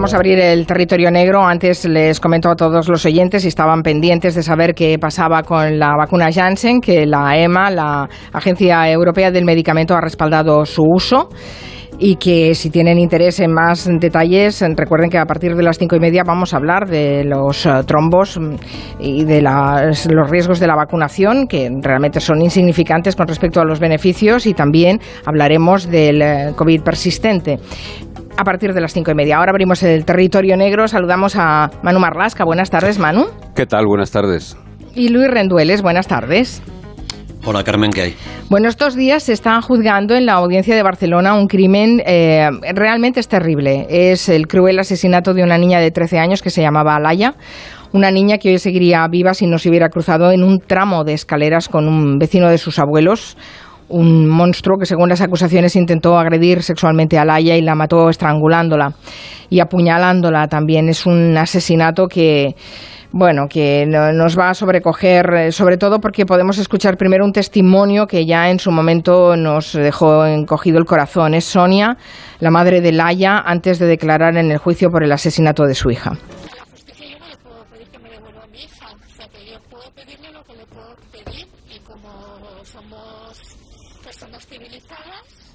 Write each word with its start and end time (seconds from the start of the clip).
vamos 0.00 0.14
a 0.14 0.16
abrir 0.16 0.38
el 0.38 0.64
territorio 0.64 1.10
negro. 1.10 1.44
Antes 1.44 1.84
les 1.84 2.20
comento 2.20 2.48
a 2.48 2.56
todos 2.56 2.88
los 2.88 3.04
oyentes 3.04 3.42
si 3.42 3.48
estaban 3.48 3.82
pendientes 3.82 4.34
de 4.34 4.42
saber 4.42 4.74
qué 4.74 4.98
pasaba 4.98 5.42
con 5.42 5.78
la 5.78 5.94
vacuna 5.94 6.32
Janssen, 6.32 6.80
que 6.80 7.04
la 7.04 7.36
EMA, 7.36 7.70
la 7.70 8.08
Agencia 8.32 8.90
Europea 8.90 9.30
del 9.30 9.44
Medicamento, 9.44 9.94
ha 9.94 10.00
respaldado 10.00 10.64
su 10.64 10.84
uso. 10.84 11.28
Y 11.98 12.16
que 12.16 12.54
si 12.54 12.70
tienen 12.70 12.98
interés 12.98 13.40
en 13.40 13.52
más 13.52 13.86
detalles, 14.00 14.64
recuerden 14.74 15.10
que 15.10 15.18
a 15.18 15.26
partir 15.26 15.54
de 15.54 15.62
las 15.62 15.76
cinco 15.76 15.96
y 15.96 16.00
media 16.00 16.22
vamos 16.24 16.54
a 16.54 16.56
hablar 16.56 16.88
de 16.88 17.24
los 17.24 17.66
eh, 17.66 17.70
trombos 17.86 18.38
mm, 18.40 18.54
y 19.00 19.24
de 19.24 19.42
los 19.42 20.30
riesgos 20.30 20.60
de 20.60 20.66
la 20.66 20.76
vacunación, 20.76 21.46
que 21.46 21.68
realmente 21.82 22.20
son 22.20 22.40
insignificantes 22.40 23.14
con 23.16 23.28
respecto 23.28 23.60
a 23.60 23.66
los 23.66 23.80
beneficios, 23.80 24.46
y 24.46 24.54
también 24.54 24.98
hablaremos 25.26 25.90
del 25.90 26.22
eh, 26.22 26.52
COVID 26.56 26.80
persistente 26.80 27.58
a 28.36 28.44
partir 28.44 28.72
de 28.72 28.80
las 28.80 28.92
cinco 28.92 29.10
y 29.10 29.14
media. 29.14 29.36
Ahora 29.36 29.50
abrimos 29.50 29.82
el 29.82 30.04
territorio 30.04 30.56
negro. 30.56 30.88
Saludamos 30.88 31.36
a 31.36 31.70
Manu 31.82 32.00
Marlasca. 32.00 32.44
Buenas 32.44 32.70
tardes, 32.70 32.98
Manu. 32.98 33.26
¿Qué 33.54 33.66
tal? 33.66 33.86
Buenas 33.86 34.10
tardes. 34.10 34.56
Y 34.94 35.08
Luis 35.08 35.28
Rendueles. 35.28 35.82
Buenas 35.82 36.06
tardes. 36.08 36.62
Hola 37.46 37.64
Carmen, 37.64 37.90
¿qué 37.90 38.02
hay? 38.02 38.14
Bueno, 38.50 38.68
estos 38.68 38.94
días 38.94 39.22
se 39.22 39.32
está 39.32 39.62
juzgando 39.62 40.14
en 40.14 40.26
la 40.26 40.34
audiencia 40.34 40.76
de 40.76 40.82
Barcelona 40.82 41.32
un 41.34 41.46
crimen 41.46 42.02
eh, 42.04 42.46
realmente 42.74 43.18
es 43.18 43.28
terrible. 43.28 43.86
Es 43.88 44.28
el 44.28 44.46
cruel 44.46 44.78
asesinato 44.78 45.32
de 45.32 45.42
una 45.42 45.56
niña 45.56 45.80
de 45.80 45.90
13 45.90 46.18
años 46.18 46.42
que 46.42 46.50
se 46.50 46.60
llamaba 46.60 46.96
Alaya. 46.96 47.34
Una 47.92 48.10
niña 48.10 48.36
que 48.36 48.50
hoy 48.50 48.58
seguiría 48.58 49.06
viva 49.08 49.32
si 49.32 49.46
no 49.46 49.58
se 49.58 49.70
hubiera 49.70 49.88
cruzado 49.88 50.32
en 50.32 50.44
un 50.44 50.60
tramo 50.60 51.02
de 51.02 51.14
escaleras 51.14 51.68
con 51.68 51.88
un 51.88 52.18
vecino 52.18 52.48
de 52.50 52.58
sus 52.58 52.78
abuelos. 52.78 53.38
Un 53.90 54.28
monstruo 54.28 54.78
que, 54.78 54.86
según 54.86 55.08
las 55.08 55.20
acusaciones, 55.20 55.76
intentó 55.76 56.18
agredir 56.18 56.62
sexualmente 56.62 57.18
a 57.18 57.22
Alaya 57.22 57.56
y 57.56 57.62
la 57.62 57.74
mató 57.74 58.08
estrangulándola 58.08 58.94
y 59.48 59.60
apuñalándola 59.60 60.46
también. 60.48 60.88
Es 60.88 61.06
un 61.06 61.36
asesinato 61.36 62.06
que 62.06 62.54
bueno, 63.12 63.48
que 63.48 63.86
nos 63.86 64.38
va 64.38 64.50
a 64.50 64.54
sobrecoger, 64.54 65.34
eh, 65.34 65.52
sobre 65.52 65.76
todo 65.76 65.98
porque 65.98 66.26
podemos 66.26 66.58
escuchar 66.58 66.96
primero 66.96 67.24
un 67.24 67.32
testimonio 67.32 68.06
que 68.06 68.24
ya 68.24 68.50
en 68.50 68.60
su 68.60 68.70
momento 68.70 69.36
nos 69.36 69.72
dejó 69.72 70.24
encogido 70.24 70.78
el 70.78 70.84
corazón. 70.84 71.34
Es 71.34 71.44
Sonia, 71.44 71.96
la 72.38 72.50
madre 72.50 72.80
de 72.80 72.92
Laia, 72.92 73.38
antes 73.44 73.80
de 73.80 73.86
declarar 73.86 74.36
en 74.36 74.52
el 74.52 74.58
juicio 74.58 74.90
por 74.90 75.02
el 75.02 75.10
asesinato 75.10 75.64
de 75.64 75.74
su 75.74 75.90
hija. 75.90 76.12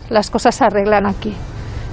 Las 0.09 0.29
cosas 0.29 0.55
se 0.55 0.65
arreglan 0.65 1.05
aquí 1.05 1.35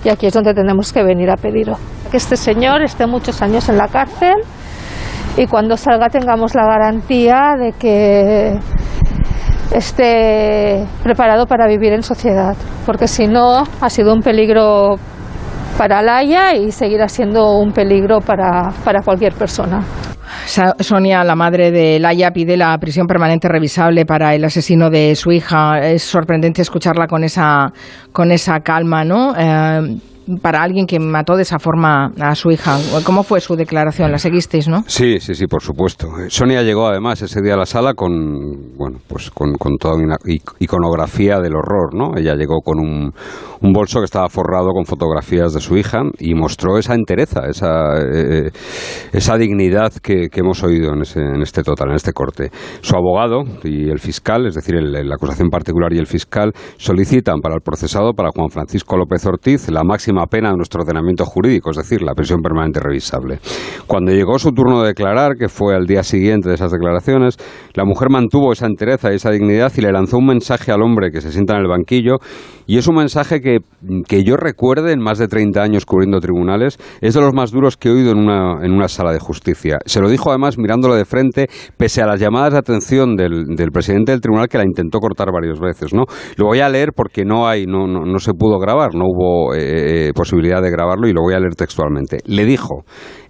y 0.05 0.09
aquí 0.09 0.27
es 0.27 0.35
donde 0.35 0.55
tenemos 0.55 0.93
que 0.93 1.03
venir 1.03 1.31
a 1.31 1.37
pedirlo. 1.37 1.77
Que 2.11 2.17
este 2.17 2.37
señor 2.37 2.83
esté 2.83 3.07
muchos 3.07 3.41
años 3.43 3.69
en 3.69 3.79
la 3.79 3.89
cárcel 3.89 4.35
y 5.37 5.47
cuando 5.47 5.77
salga 5.77 6.09
tengamos 6.09 6.55
la 6.55 6.67
garantía 6.67 7.55
de 7.59 7.73
que 7.73 8.59
esté 9.75 10.87
preparado 11.03 11.47
para 11.47 11.67
vivir 11.67 11.93
en 11.93 12.03
sociedad, 12.03 12.55
porque 12.85 13.09
si 13.09 13.27
no 13.27 13.65
ha 13.81 13.91
sido 13.91 14.13
un 14.13 14.21
peligro 14.21 14.97
para 15.79 16.03
Laia 16.03 16.55
y 16.55 16.71
seguirá 16.71 17.09
siendo 17.09 17.57
un 17.57 17.73
peligro 17.73 18.21
para, 18.21 18.71
para 18.85 19.01
cualquier 19.03 19.33
persona. 19.33 19.83
Sonia, 20.81 21.25
la 21.25 21.35
madre 21.35 21.71
de 21.71 21.99
Laia, 21.99 22.33
pide 22.33 22.57
la 22.57 22.77
prisión 22.79 23.07
permanente 23.07 23.49
revisable 23.49 24.05
para 24.05 24.35
el 24.35 24.45
asesino 24.45 24.91
de 24.91 25.17
su 25.17 25.33
hija. 25.33 25.81
Es 25.81 26.03
sorprendente 26.03 26.61
escucharla 26.61 27.07
con 27.07 27.25
esa, 27.25 27.73
con 28.13 28.31
esa 28.31 28.61
calma, 28.61 29.05
¿no? 29.05 29.35
Eh, 29.37 29.97
para 30.41 30.63
alguien 30.63 30.87
que 30.87 30.99
mató 30.99 31.37
de 31.37 31.43
esa 31.43 31.59
forma 31.59 32.13
a 32.21 32.35
su 32.35 32.51
hija. 32.51 32.79
¿Cómo 33.05 33.23
fue 33.23 33.41
su 33.41 33.57
declaración? 33.57 34.11
¿La 34.11 34.19
seguisteis, 34.19 34.69
no? 34.69 34.85
Sí, 34.87 35.19
sí, 35.21 35.35
sí, 35.35 35.47
por 35.47 35.63
supuesto. 35.63 36.09
Sonia 36.29 36.63
llegó 36.63 36.87
además 36.87 37.23
ese 37.23 37.41
día 37.43 37.55
a 37.55 37.57
la 37.57 37.67
sala 37.67 37.95
con, 37.95 38.77
bueno, 38.77 38.99
pues 39.09 39.31
con, 39.31 39.55
con 39.55 39.77
toda 39.79 39.97
una 39.97 40.17
iconografía 40.59 41.39
del 41.41 41.55
horror, 41.57 41.95
¿no? 41.95 42.17
Ella 42.17 42.35
llegó 42.35 42.61
con 42.61 42.79
un, 42.79 43.13
un, 43.61 43.73
bolso 43.73 44.01
que 44.01 44.05
estaba 44.05 44.29
forrado 44.29 44.71
con 44.73 44.85
fotografías 44.85 45.53
de 45.53 45.61
su 45.61 45.77
hija 45.77 46.03
y 46.19 46.35
mostró 46.35 46.79
esa 46.79 46.95
entereza, 46.95 47.47
esa, 47.49 47.99
eh, 48.01 48.51
esa 49.13 49.37
dignidad 49.37 49.93
que, 50.03 50.29
hemos 50.33 50.63
oído 50.65 50.93
en, 50.95 51.03
ese, 51.03 51.21
en 51.21 51.43
este 51.43 51.63
total, 51.63 51.91
en 51.91 51.97
este 51.97 52.13
corte. 52.13 52.51
Su 52.81 52.97
abogado 52.97 53.43
y 53.63 53.89
el 53.91 53.99
fiscal, 53.99 54.47
es 54.47 54.55
decir, 54.55 54.75
la 54.75 55.15
acusación 55.15 55.51
particular 55.51 55.93
y 55.93 55.99
el 55.99 56.07
fiscal, 56.07 56.53
solicitan 56.77 57.41
para 57.41 57.55
el 57.55 57.61
procesado, 57.61 58.13
para 58.13 58.31
Juan 58.35 58.49
Francisco 58.49 58.97
López 58.97 59.25
Ortiz, 59.27 59.69
la 59.69 59.85
máxima 59.85 60.22
pena 60.27 60.51
de 60.51 60.57
nuestro 60.57 60.83
ordenamiento 60.83 61.25
jurídico, 61.25 61.71
es 61.71 61.77
decir, 61.77 62.03
la 62.03 62.15
prisión 62.15 62.41
permanente 62.41 62.81
revisable. 62.81 63.41
Cuando 63.87 64.13
llegó 64.13 64.39
su 64.39 64.53
turno 64.53 64.83
de 64.83 64.89
declarar, 64.89 65.37
que 65.37 65.49
fue 65.49 65.75
al 65.75 65.87
día 65.87 66.03
siguiente 66.03 66.49
de 66.49 66.55
esas 66.55 66.73
declaraciones, 66.73 67.37
la 67.75 67.85
mujer 67.85 68.11
mantuvo 68.11 68.53
esa 68.53 68.67
entereza 68.67 69.13
y 69.13 69.17
esa 69.17 69.31
dignidad 69.31 69.73
y 69.77 69.81
le 69.81 69.93
lanzó 69.93 70.19
un 70.19 70.27
mensaje 70.27 70.73
al 70.73 70.83
hombre 70.83 71.11
que 71.11 71.21
se 71.21 71.33
sienta 71.33 71.55
en 71.55 71.63
el 71.63 71.69
banquillo 71.69 72.19
y 72.67 72.79
es 72.79 72.87
un 72.87 72.97
mensaje 72.97 73.41
que, 73.41 73.59
que 74.07 74.25
yo 74.25 74.37
recuerde 74.37 74.93
en 74.93 75.01
más 75.01 75.19
de 75.19 75.29
30 75.29 75.63
años 75.63 75.85
cubriendo 75.85 76.21
tribunales, 76.21 76.79
es 77.01 77.15
de 77.15 77.21
los 77.21 77.35
más 77.35 77.51
duros 77.51 77.77
que 77.77 77.89
he 77.89 77.93
oído 77.93 78.13
en 78.13 78.19
una, 78.19 78.65
en 78.65 78.73
una 78.73 78.89
sala 78.89 79.13
de 79.13 79.19
justicia. 79.19 79.79
Se 79.85 80.01
lo 80.01 80.09
dijo 80.09 80.31
además 80.31 80.59
mirándolo 80.59 80.95
de 80.95 81.05
frente, 81.05 81.49
pese 81.77 82.03
a 82.03 82.07
las 82.07 82.21
llamadas 82.21 82.53
de 82.53 82.59
atención 82.59 83.17
del, 83.17 83.45
del 83.57 83.71
presidente 83.71 84.13
del 84.13 84.21
tribunal 84.21 84.49
que 84.49 84.59
la 84.59 84.65
intentó 84.65 85.01
cortar 85.01 85.29
varias 85.33 85.59
veces. 85.61 85.93
¿no? 85.93 86.05
Lo 86.37 86.47
voy 86.47 86.61
a 86.61 86.69
leer 86.69 86.91
porque 86.95 87.25
no, 87.25 87.47
hay, 87.47 87.67
no, 87.67 87.87
no, 87.87 88.05
no 88.05 88.19
se 88.19 88.33
pudo 88.33 88.59
grabar, 88.59 88.95
no 88.95 89.05
hubo 89.07 89.55
eh, 89.55 90.02
eh, 90.09 90.13
posibilidad 90.15 90.63
de 90.63 90.71
grabarlo 90.71 91.09
y 91.09 91.13
lo 91.13 91.23
voy 91.23 91.35
a 91.35 91.41
leer 91.41 91.55
textualmente. 91.55 92.19
Le 92.27 92.45
dijo, 92.45 92.85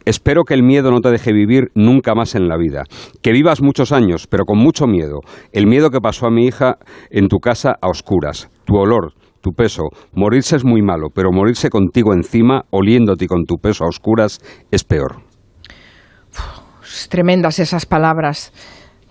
Espero 0.04 0.42
que 0.44 0.54
el 0.54 0.64
miedo 0.64 0.90
no 0.90 1.00
te 1.00 1.10
deje 1.10 1.32
vivir 1.32 1.70
nunca 1.74 2.14
más 2.14 2.34
en 2.34 2.48
la 2.48 2.56
vida. 2.56 2.84
Que 3.22 3.32
vivas 3.32 3.62
muchos 3.62 3.92
años, 3.92 4.26
pero 4.26 4.44
con 4.44 4.58
mucho 4.58 4.86
miedo. 4.86 5.20
El 5.52 5.66
miedo 5.66 5.90
que 5.90 6.00
pasó 6.00 6.26
a 6.26 6.30
mi 6.30 6.46
hija 6.46 6.78
en 7.10 7.28
tu 7.28 7.38
casa 7.38 7.76
a 7.80 7.88
oscuras. 7.88 8.50
Tu 8.64 8.76
olor, 8.76 9.12
tu 9.40 9.52
peso. 9.52 9.84
Morirse 10.12 10.56
es 10.56 10.64
muy 10.64 10.82
malo, 10.82 11.08
pero 11.14 11.30
morirse 11.30 11.70
contigo 11.70 12.12
encima, 12.14 12.64
oliéndote 12.70 13.28
con 13.28 13.44
tu 13.44 13.56
peso 13.56 13.84
a 13.84 13.88
oscuras, 13.88 14.40
es 14.70 14.82
peor. 14.82 15.22
tremendas 17.08 17.58
esas 17.60 17.86
palabras. 17.86 18.52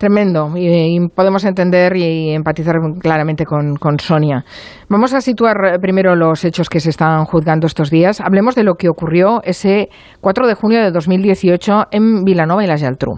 Tremendo. 0.02 0.50
Y, 0.56 0.98
podemos 1.14 1.44
entender 1.44 1.96
y 1.96 2.30
empatizar 2.30 2.74
claramente 3.00 3.44
con, 3.44 3.76
con, 3.76 4.00
Sonia. 4.00 4.44
Vamos 4.88 5.14
a 5.14 5.20
situar 5.20 5.78
primero 5.80 6.16
los 6.16 6.44
hechos 6.44 6.68
que 6.68 6.80
se 6.80 6.90
están 6.90 7.24
juzgando 7.24 7.68
estos 7.68 7.88
días. 7.88 8.20
Hablemos 8.20 8.56
de 8.56 8.64
lo 8.64 8.74
que 8.74 8.88
ocurrió 8.88 9.40
ese 9.44 9.90
4 10.20 10.48
de 10.48 10.54
junio 10.54 10.82
de 10.82 10.90
2018 10.90 11.84
en 11.92 12.24
Vilanova 12.24 12.64
y 12.64 12.66
la 12.66 12.78
Geltrú. 12.78 13.12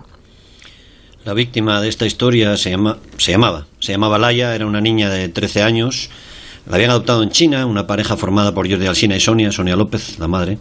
La 1.25 1.33
víctima 1.33 1.81
de 1.81 1.89
esta 1.89 2.05
historia 2.05 2.55
se, 2.59 2.73
llama, 2.73 2.99
se 3.17 3.33
llamaba, 3.33 3.65
se 3.79 3.93
llamaba 3.93 4.19
Laia, 4.19 4.55
era 4.55 4.67
una 4.67 4.83
niña 4.83 5.09
de 5.09 5.31
13 5.31 5.63
años 5.63 6.11
la 6.67 6.77
habían 6.77 6.91
adoptado 6.91 7.23
en 7.23 7.31
China, 7.31 7.65
una 7.67 7.87
pareja 7.87 8.17
formada 8.17 8.53
por 8.53 8.71
Jordi 8.71 8.87
Alsina 8.87 9.17
y 9.17 9.21
Sonia, 9.21 9.51
Sonia 9.53 9.77
López, 9.77 10.19
la 10.19 10.29
madre. 10.29 10.59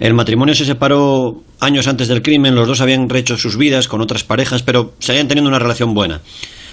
El 0.00 0.14
matrimonio 0.14 0.54
se 0.54 0.64
separó 0.64 1.42
años 1.60 1.86
antes 1.86 2.08
del 2.08 2.22
crimen, 2.22 2.54
los 2.54 2.66
dos 2.66 2.80
habían 2.80 3.10
rehecho 3.10 3.36
sus 3.36 3.58
vidas 3.58 3.86
con 3.86 4.00
otras 4.00 4.24
parejas, 4.24 4.62
pero 4.62 4.94
seguían 4.98 5.28
teniendo 5.28 5.50
una 5.50 5.58
relación 5.58 5.92
buena. 5.92 6.22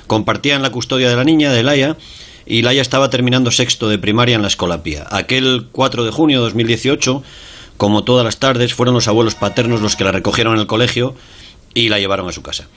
Compartían 0.07 0.61
la 0.61 0.69
custodia 0.69 1.09
de 1.09 1.17
la 1.17 1.25
niña, 1.25 1.51
de 1.51 1.61
Laia, 1.61 1.97
y 2.45 2.61
Laia 2.61 2.81
estaba 2.81 3.09
terminando 3.09 3.51
sexto 3.51 3.89
de 3.89 3.97
primaria 3.97 4.37
en 4.37 4.41
la 4.41 4.47
escuela 4.47 4.81
Pía. 4.81 5.05
Aquel 5.11 5.67
4 5.73 6.05
de 6.05 6.11
junio 6.11 6.39
de 6.39 6.45
2018, 6.45 7.21
como 7.75 8.05
todas 8.05 8.23
las 8.23 8.37
tardes, 8.37 8.73
fueron 8.73 8.95
los 8.95 9.09
abuelos 9.09 9.35
paternos 9.35 9.81
los 9.81 9.97
que 9.97 10.05
la 10.05 10.13
recogieron 10.13 10.53
en 10.53 10.61
el 10.61 10.67
colegio 10.67 11.13
y 11.73 11.89
la 11.89 11.99
llevaron 11.99 12.29
a 12.29 12.31
su 12.31 12.41
casa. 12.41 12.69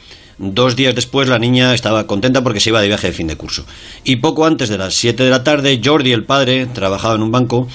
Dos 0.43 0.75
días 0.75 0.95
después 0.95 1.29
la 1.29 1.39
niña 1.39 1.75
estaba 1.75 2.07
contenta 2.07 2.43
porque 2.43 2.61
se 2.61 2.71
iba 2.71 2.81
de 2.81 2.89
viaje 2.89 3.09
de 3.09 3.13
fin 3.13 3.27
de 3.27 3.37
curso. 3.37 3.67
Y 4.05 4.17
poco 4.17 4.47
antes 4.47 4.69
de 4.69 4.79
las 4.79 4.95
7 4.95 5.23
de 5.23 5.31
la 5.31 5.45
tarde, 5.45 5.81
Jordi, 5.85 6.13
el 6.13 6.25
padre, 6.25 6.67
trabajaba 6.67 7.15
en 7.15 7.23
un 7.23 7.31
banco, 7.31 7.69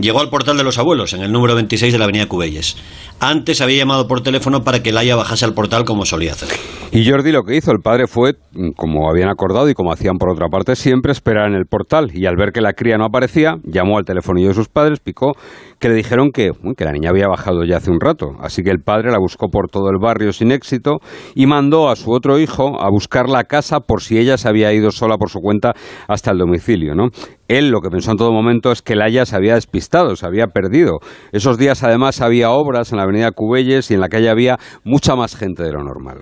llegó 0.00 0.20
al 0.20 0.30
portal 0.30 0.56
de 0.56 0.64
los 0.64 0.78
abuelos, 0.78 1.12
en 1.12 1.22
el 1.22 1.32
número 1.32 1.54
26 1.54 1.92
de 1.92 1.98
la 1.98 2.04
avenida 2.04 2.26
Cubelles. 2.26 2.76
Antes 3.20 3.60
había 3.60 3.78
llamado 3.78 4.08
por 4.08 4.22
teléfono 4.22 4.64
para 4.64 4.82
que 4.82 4.92
Laia 4.92 5.16
bajase 5.16 5.44
al 5.44 5.54
portal 5.54 5.84
como 5.84 6.06
solía 6.06 6.32
hacer. 6.32 6.48
Y 6.92 7.08
Jordi 7.08 7.30
lo 7.32 7.44
que 7.44 7.56
hizo, 7.56 7.70
el 7.70 7.80
padre 7.80 8.06
fue, 8.06 8.32
como 8.76 9.08
habían 9.08 9.28
acordado 9.28 9.68
y 9.68 9.74
como 9.74 9.92
hacían 9.92 10.16
por 10.16 10.30
otra 10.30 10.48
parte 10.48 10.74
siempre, 10.74 11.12
esperar 11.12 11.48
en 11.48 11.54
el 11.54 11.66
portal. 11.66 12.10
Y 12.14 12.26
al 12.26 12.36
ver 12.36 12.50
que 12.52 12.60
la 12.60 12.72
cría 12.72 12.96
no 12.96 13.04
aparecía, 13.04 13.56
llamó 13.62 13.98
al 13.98 14.04
telefonillo 14.04 14.48
de 14.48 14.54
sus 14.54 14.68
padres, 14.68 14.98
picó 15.00 15.34
que 15.78 15.88
le 15.88 15.94
dijeron 15.94 16.30
que, 16.32 16.50
que 16.76 16.84
la 16.84 16.92
niña 16.92 17.10
había 17.10 17.28
bajado 17.28 17.64
ya 17.64 17.76
hace 17.76 17.90
un 17.90 18.00
rato. 18.00 18.32
Así 18.40 18.62
que 18.62 18.70
el 18.70 18.80
padre 18.80 19.12
la 19.12 19.18
buscó 19.18 19.48
por 19.48 19.68
todo 19.68 19.90
el 19.90 19.98
barrio 20.00 20.32
sin 20.32 20.50
éxito 20.50 20.98
y 21.34 21.46
mandó 21.46 21.90
a 21.90 21.96
su 21.96 22.10
otro 22.10 22.38
hijo 22.38 22.80
a 22.80 22.90
buscar 22.90 23.28
la 23.28 23.44
casa 23.44 23.80
por 23.80 24.02
si 24.02 24.18
ella 24.18 24.36
se 24.36 24.48
había 24.48 24.72
ido 24.72 24.90
sola 24.90 25.16
por 25.16 25.30
su 25.30 25.40
cuenta 25.40 25.74
hasta 26.08 26.32
el 26.32 26.38
domicilio. 26.38 26.94
¿no? 26.94 27.08
Él 27.50 27.70
lo 27.70 27.80
que 27.80 27.90
pensó 27.90 28.12
en 28.12 28.16
todo 28.16 28.30
momento 28.30 28.70
es 28.70 28.80
que 28.80 28.94
Laia 28.94 29.26
se 29.26 29.34
había 29.34 29.54
despistado, 29.54 30.14
se 30.14 30.24
había 30.24 30.46
perdido. 30.46 31.00
Esos 31.32 31.58
días 31.58 31.82
además 31.82 32.20
había 32.20 32.50
obras 32.50 32.92
en 32.92 32.98
la 32.98 33.02
avenida 33.02 33.32
Cubelles 33.32 33.90
y 33.90 33.94
en 33.94 34.00
la 34.00 34.08
calle 34.08 34.30
había 34.30 34.56
mucha 34.84 35.16
más 35.16 35.34
gente 35.34 35.64
de 35.64 35.72
lo 35.72 35.82
normal. 35.82 36.18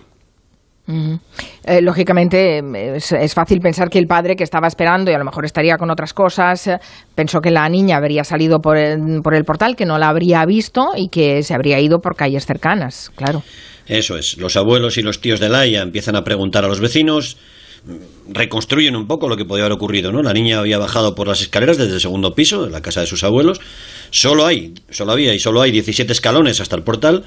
Eh, 1.64 1.82
lógicamente 1.82 2.62
es, 2.96 3.34
fácil 3.34 3.60
pensar 3.60 3.90
que 3.90 3.98
el 3.98 4.06
padre 4.06 4.36
que 4.36 4.42
estaba 4.42 4.68
esperando 4.68 5.10
y 5.10 5.14
a 5.14 5.18
lo 5.18 5.24
mejor 5.26 5.44
estaría 5.44 5.76
con 5.76 5.90
otras 5.90 6.14
cosas, 6.14 6.66
eh, 6.66 6.78
pensó 7.14 7.40
que 7.42 7.50
la 7.50 7.68
niña 7.68 7.98
habría 7.98 8.24
salido 8.24 8.60
por 8.60 8.78
el, 8.78 9.20
por 9.22 9.34
el 9.34 9.44
portal, 9.44 9.76
que 9.76 9.84
no 9.84 9.98
la 9.98 10.08
habría 10.08 10.46
visto 10.46 10.92
y 10.96 11.10
que 11.10 11.42
se 11.42 11.52
habría 11.52 11.78
ido 11.78 11.98
por 11.98 12.16
calles 12.16 12.46
cercanas, 12.46 13.12
claro. 13.14 13.42
Eso 13.86 14.16
es. 14.16 14.38
Los 14.38 14.56
abuelos 14.56 14.96
y 14.96 15.02
los 15.02 15.20
tíos 15.20 15.40
de 15.40 15.50
Laia 15.50 15.82
empiezan 15.82 16.16
a 16.16 16.24
preguntar 16.24 16.64
a 16.64 16.68
los 16.68 16.80
vecinos 16.80 17.36
reconstruyen 18.28 18.96
un 18.96 19.06
poco 19.06 19.28
lo 19.28 19.36
que 19.36 19.44
podía 19.44 19.64
haber 19.64 19.72
ocurrido, 19.72 20.12
¿no? 20.12 20.22
La 20.22 20.32
niña 20.32 20.58
había 20.58 20.78
bajado 20.78 21.14
por 21.14 21.28
las 21.28 21.40
escaleras 21.40 21.78
desde 21.78 21.94
el 21.94 22.00
segundo 22.00 22.34
piso, 22.34 22.64
de 22.64 22.70
la 22.70 22.82
casa 22.82 23.00
de 23.00 23.06
sus 23.06 23.24
abuelos. 23.24 23.60
Solo 24.10 24.46
hay, 24.46 24.74
solo 24.90 25.12
había 25.12 25.34
y 25.34 25.38
solo 25.38 25.62
hay 25.62 25.70
17 25.70 26.12
escalones 26.12 26.60
hasta 26.60 26.76
el 26.76 26.82
portal. 26.82 27.24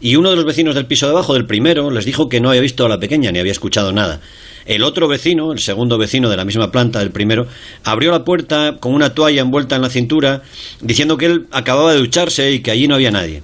Y 0.00 0.16
uno 0.16 0.30
de 0.30 0.36
los 0.36 0.44
vecinos 0.44 0.74
del 0.74 0.86
piso 0.86 1.06
de 1.06 1.12
abajo, 1.12 1.34
del 1.34 1.46
primero, 1.46 1.90
les 1.90 2.04
dijo 2.04 2.28
que 2.28 2.40
no 2.40 2.48
había 2.48 2.62
visto 2.62 2.86
a 2.86 2.88
la 2.88 2.98
pequeña 2.98 3.30
ni 3.30 3.38
había 3.38 3.52
escuchado 3.52 3.92
nada. 3.92 4.20
El 4.66 4.82
otro 4.82 5.08
vecino, 5.08 5.52
el 5.52 5.58
segundo 5.58 5.98
vecino 5.98 6.28
de 6.28 6.36
la 6.36 6.44
misma 6.44 6.70
planta 6.70 6.98
del 6.98 7.10
primero, 7.10 7.46
abrió 7.84 8.10
la 8.10 8.24
puerta 8.24 8.76
con 8.80 8.94
una 8.94 9.14
toalla 9.14 9.42
envuelta 9.42 9.76
en 9.76 9.82
la 9.82 9.90
cintura, 9.90 10.42
diciendo 10.80 11.16
que 11.16 11.26
él 11.26 11.46
acababa 11.50 11.92
de 11.92 11.98
ducharse 11.98 12.52
y 12.52 12.60
que 12.60 12.70
allí 12.70 12.88
no 12.88 12.94
había 12.94 13.10
nadie. 13.10 13.42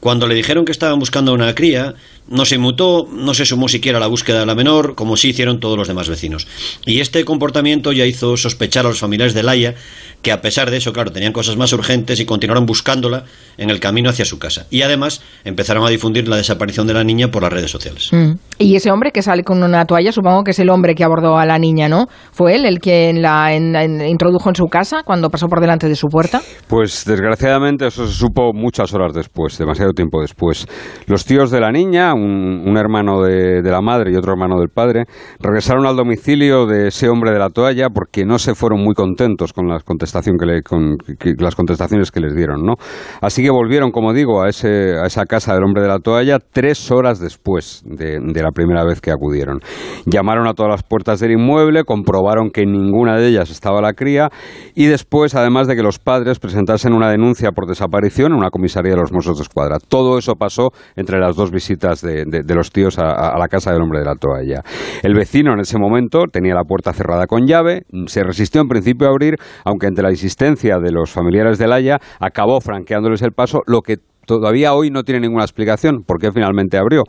Cuando 0.00 0.26
le 0.26 0.34
dijeron 0.34 0.64
que 0.64 0.72
estaban 0.72 0.98
buscando 0.98 1.32
una 1.32 1.54
cría, 1.54 1.94
no 2.28 2.44
se 2.44 2.56
inmutó, 2.56 3.06
no 3.10 3.34
se 3.34 3.44
sumó 3.44 3.68
siquiera 3.68 3.98
a 3.98 4.00
la 4.00 4.06
búsqueda 4.06 4.40
de 4.40 4.46
la 4.46 4.54
menor, 4.54 4.94
como 4.94 5.16
sí 5.16 5.30
hicieron 5.30 5.60
todos 5.60 5.76
los 5.76 5.88
demás 5.88 6.08
vecinos. 6.08 6.46
Y 6.86 7.00
este 7.00 7.24
comportamiento 7.24 7.92
ya 7.92 8.06
hizo 8.06 8.36
sospechar 8.36 8.86
a 8.86 8.88
los 8.88 8.98
familiares 8.98 9.34
de 9.34 9.42
Laia 9.42 9.74
que 10.22 10.32
a 10.32 10.40
pesar 10.40 10.70
de 10.70 10.76
eso, 10.76 10.92
claro, 10.92 11.10
tenían 11.10 11.32
cosas 11.32 11.56
más 11.56 11.72
urgentes 11.72 12.20
y 12.20 12.24
continuaron 12.24 12.64
buscándola 12.64 13.24
en 13.58 13.70
el 13.70 13.80
camino 13.80 14.08
hacia 14.08 14.24
su 14.24 14.38
casa. 14.38 14.66
Y 14.70 14.82
además 14.82 15.20
empezaron 15.44 15.84
a 15.84 15.90
difundir 15.90 16.28
la 16.28 16.36
desaparición 16.36 16.86
de 16.86 16.94
la 16.94 17.04
niña 17.04 17.28
por 17.28 17.42
las 17.42 17.52
redes 17.52 17.70
sociales. 17.70 18.08
Mm. 18.12 18.34
Y 18.58 18.76
ese 18.76 18.90
hombre 18.90 19.10
que 19.10 19.22
sale 19.22 19.42
con 19.42 19.62
una 19.62 19.84
toalla, 19.84 20.12
supongo 20.12 20.44
que 20.44 20.52
es 20.52 20.58
el 20.60 20.70
hombre 20.70 20.94
que 20.94 21.02
abordó 21.02 21.36
a 21.36 21.44
la 21.44 21.58
niña, 21.58 21.88
¿no? 21.88 22.06
¿Fue 22.30 22.54
él 22.54 22.64
el 22.64 22.78
que 22.78 23.12
la 23.12 23.54
introdujo 23.54 24.48
en 24.48 24.54
su 24.54 24.66
casa 24.66 25.02
cuando 25.04 25.28
pasó 25.28 25.48
por 25.48 25.60
delante 25.60 25.88
de 25.88 25.96
su 25.96 26.06
puerta? 26.06 26.40
Pues 26.68 27.04
desgraciadamente 27.04 27.86
eso 27.88 28.06
se 28.06 28.14
supo 28.14 28.52
muchas 28.52 28.94
horas 28.94 29.12
después, 29.14 29.58
demasiado 29.58 29.92
tiempo 29.92 30.20
después. 30.20 30.66
Los 31.06 31.24
tíos 31.24 31.50
de 31.50 31.60
la 31.60 31.72
niña, 31.72 32.11
un, 32.14 32.76
hermano 32.76 33.22
de, 33.22 33.62
la 33.62 33.80
madre 33.80 34.12
y 34.12 34.16
otro 34.16 34.32
hermano 34.32 34.58
del 34.58 34.68
padre, 34.68 35.04
regresaron 35.40 35.86
al 35.86 35.96
domicilio 35.96 36.66
de 36.66 36.88
ese 36.88 37.08
hombre 37.08 37.32
de 37.32 37.38
la 37.38 37.50
toalla 37.50 37.88
porque 37.90 38.24
no 38.24 38.38
se 38.38 38.54
fueron 38.54 38.82
muy 38.82 38.94
contentos 38.94 39.52
con 39.52 39.68
las 39.68 39.82
contestación 39.84 40.36
que, 40.36 41.34
las 41.38 41.54
contestaciones 41.54 42.10
que 42.10 42.20
les 42.20 42.34
dieron, 42.34 42.62
¿no? 42.64 42.74
Así 43.20 43.42
que 43.42 43.50
volvieron, 43.50 43.90
como 43.90 44.12
digo, 44.12 44.42
a, 44.42 44.48
ese, 44.48 44.96
a 44.96 45.06
esa 45.06 45.24
casa 45.26 45.54
del 45.54 45.64
hombre 45.64 45.82
de 45.82 45.88
la 45.88 45.98
toalla 45.98 46.38
tres 46.38 46.90
horas 46.90 47.18
después 47.18 47.82
de, 47.84 48.18
de 48.20 48.42
la 48.42 48.50
primera 48.50 48.84
vez 48.84 49.00
que 49.00 49.10
acudieron. 49.10 49.60
Llamaron 50.06 50.46
a 50.46 50.54
todas 50.54 50.70
las 50.70 50.82
puertas 50.82 51.20
del 51.20 51.32
inmueble, 51.32 51.84
comprobaron 51.84 52.50
que 52.50 52.62
en 52.62 52.72
ninguna 52.72 53.16
de 53.16 53.28
ellas 53.28 53.50
estaba 53.50 53.80
la 53.80 53.92
cría 53.92 54.30
y 54.74 54.86
después, 54.86 55.34
además 55.34 55.66
de 55.66 55.76
que 55.76 55.82
los 55.82 55.98
padres 55.98 56.38
presentasen 56.38 56.92
una 56.92 57.10
denuncia 57.10 57.52
por 57.52 57.66
desaparición 57.66 58.32
en 58.32 58.38
una 58.38 58.50
comisaría 58.50 58.92
de 58.92 59.00
los 59.00 59.12
Mossos 59.12 59.38
de 59.38 59.42
Escuadra. 59.42 59.78
Todo 59.78 60.18
eso 60.18 60.34
pasó 60.34 60.70
entre 60.96 61.18
las 61.18 61.36
dos 61.36 61.50
visitas 61.50 62.01
de, 62.02 62.54
los 62.54 62.70
tíos 62.70 62.98
a, 62.98 63.38
la 63.38 63.48
casa 63.48 63.72
del 63.72 63.82
hombre 63.82 64.00
de 64.00 64.04
la 64.04 64.14
toalla. 64.14 64.62
El 65.02 65.14
vecino 65.14 65.52
en 65.54 65.60
ese 65.60 65.78
momento 65.78 66.24
tenía 66.30 66.54
la 66.54 66.64
puerta 66.64 66.92
cerrada 66.92 67.26
con 67.26 67.46
llave, 67.46 67.82
se 68.06 68.22
resistió 68.22 68.60
en 68.60 68.68
principio 68.68 69.06
a 69.06 69.10
abrir, 69.10 69.36
aunque 69.64 69.86
entre 69.86 70.02
la 70.02 70.10
insistencia 70.10 70.78
de 70.78 70.92
los 70.92 71.10
familiares 71.10 71.58
de 71.58 71.68
Laia 71.68 71.98
acabó 72.20 72.60
franqueándoles 72.60 73.22
el 73.22 73.32
paso, 73.32 73.60
lo 73.66 73.80
que 73.80 73.96
todavía 74.26 74.74
hoy 74.74 74.90
no 74.90 75.02
tiene 75.02 75.20
ninguna 75.20 75.44
explicación 75.44 76.02
por 76.06 76.18
qué 76.18 76.30
finalmente 76.32 76.78
abrió. 76.78 77.02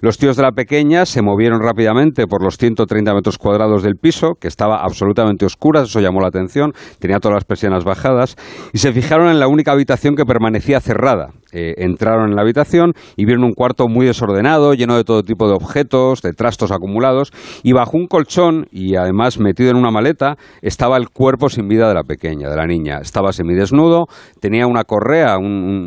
Los 0.00 0.18
tíos 0.18 0.36
de 0.36 0.42
la 0.42 0.52
pequeña 0.52 1.06
se 1.06 1.22
movieron 1.22 1.60
rápidamente 1.60 2.26
por 2.26 2.42
los 2.42 2.56
130 2.58 3.14
metros 3.14 3.38
cuadrados 3.38 3.82
del 3.82 3.96
piso, 3.96 4.34
que 4.40 4.48
estaba 4.48 4.82
absolutamente 4.82 5.46
oscura, 5.46 5.82
eso 5.82 6.00
llamó 6.00 6.20
la 6.20 6.28
atención, 6.28 6.72
tenía 6.98 7.18
todas 7.18 7.36
las 7.36 7.44
persianas 7.44 7.84
bajadas, 7.84 8.36
y 8.72 8.78
se 8.78 8.92
fijaron 8.92 9.28
en 9.28 9.38
la 9.38 9.48
única 9.48 9.72
habitación 9.72 10.16
que 10.16 10.24
permanecía 10.24 10.80
cerrada. 10.80 11.30
Eh, 11.58 11.72
entraron 11.78 12.28
en 12.28 12.36
la 12.36 12.42
habitación 12.42 12.92
y 13.16 13.24
vieron 13.24 13.42
un 13.42 13.54
cuarto 13.54 13.88
muy 13.88 14.04
desordenado, 14.04 14.74
lleno 14.74 14.94
de 14.94 15.04
todo 15.04 15.22
tipo 15.22 15.48
de 15.48 15.54
objetos, 15.54 16.20
de 16.20 16.34
trastos 16.34 16.70
acumulados, 16.70 17.32
y 17.62 17.72
bajo 17.72 17.96
un 17.96 18.08
colchón 18.08 18.66
y 18.70 18.96
además 18.96 19.38
metido 19.38 19.70
en 19.70 19.78
una 19.78 19.90
maleta 19.90 20.36
estaba 20.60 20.98
el 20.98 21.08
cuerpo 21.08 21.48
sin 21.48 21.66
vida 21.66 21.88
de 21.88 21.94
la 21.94 22.02
pequeña, 22.02 22.50
de 22.50 22.56
la 22.56 22.66
niña. 22.66 22.98
Estaba 23.00 23.32
semidesnudo, 23.32 24.04
tenía 24.38 24.66
una 24.66 24.84
correa, 24.84 25.38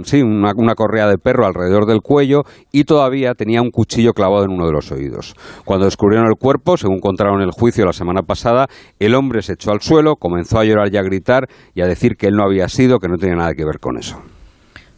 sí, 0.06 0.24
una, 0.24 0.54
una 0.56 0.74
correa 0.74 1.06
de 1.06 1.19
perro 1.19 1.45
alrededor 1.45 1.86
del 1.86 2.01
cuello 2.01 2.45
y 2.72 2.86
todavía 2.86 3.36
tenía 3.36 3.62
un 3.62 3.69
cuchillo 3.69 4.13
clavado 4.13 4.45
en 4.45 4.51
uno 4.51 4.65
de 4.65 4.72
los 4.72 4.92
oídos. 4.92 5.36
Cuando 5.65 5.86
descubrieron 5.86 6.25
el 6.27 6.36
cuerpo, 6.39 6.77
según 6.77 6.98
contaron 6.98 7.44
el 7.44 7.51
juicio 7.51 7.86
la 7.86 7.94
semana 7.94 8.24
pasada, 8.24 8.65
el 8.98 9.13
hombre 9.13 9.44
se 9.44 9.54
echó 9.54 9.69
al 9.69 9.81
suelo, 9.81 10.15
comenzó 10.15 10.57
a 10.57 10.65
llorar 10.65 10.92
y 10.92 10.98
a 10.98 11.04
gritar 11.04 11.48
y 11.75 11.81
a 11.81 11.86
decir 11.86 12.15
que 12.18 12.25
él 12.25 12.33
no 12.36 12.44
había 12.44 12.68
sido, 12.69 12.98
que 12.98 13.07
no 13.07 13.18
tenía 13.18 13.36
nada 13.36 13.54
que 13.54 13.65
ver 13.65 13.80
con 13.80 13.95
eso. 14.00 14.19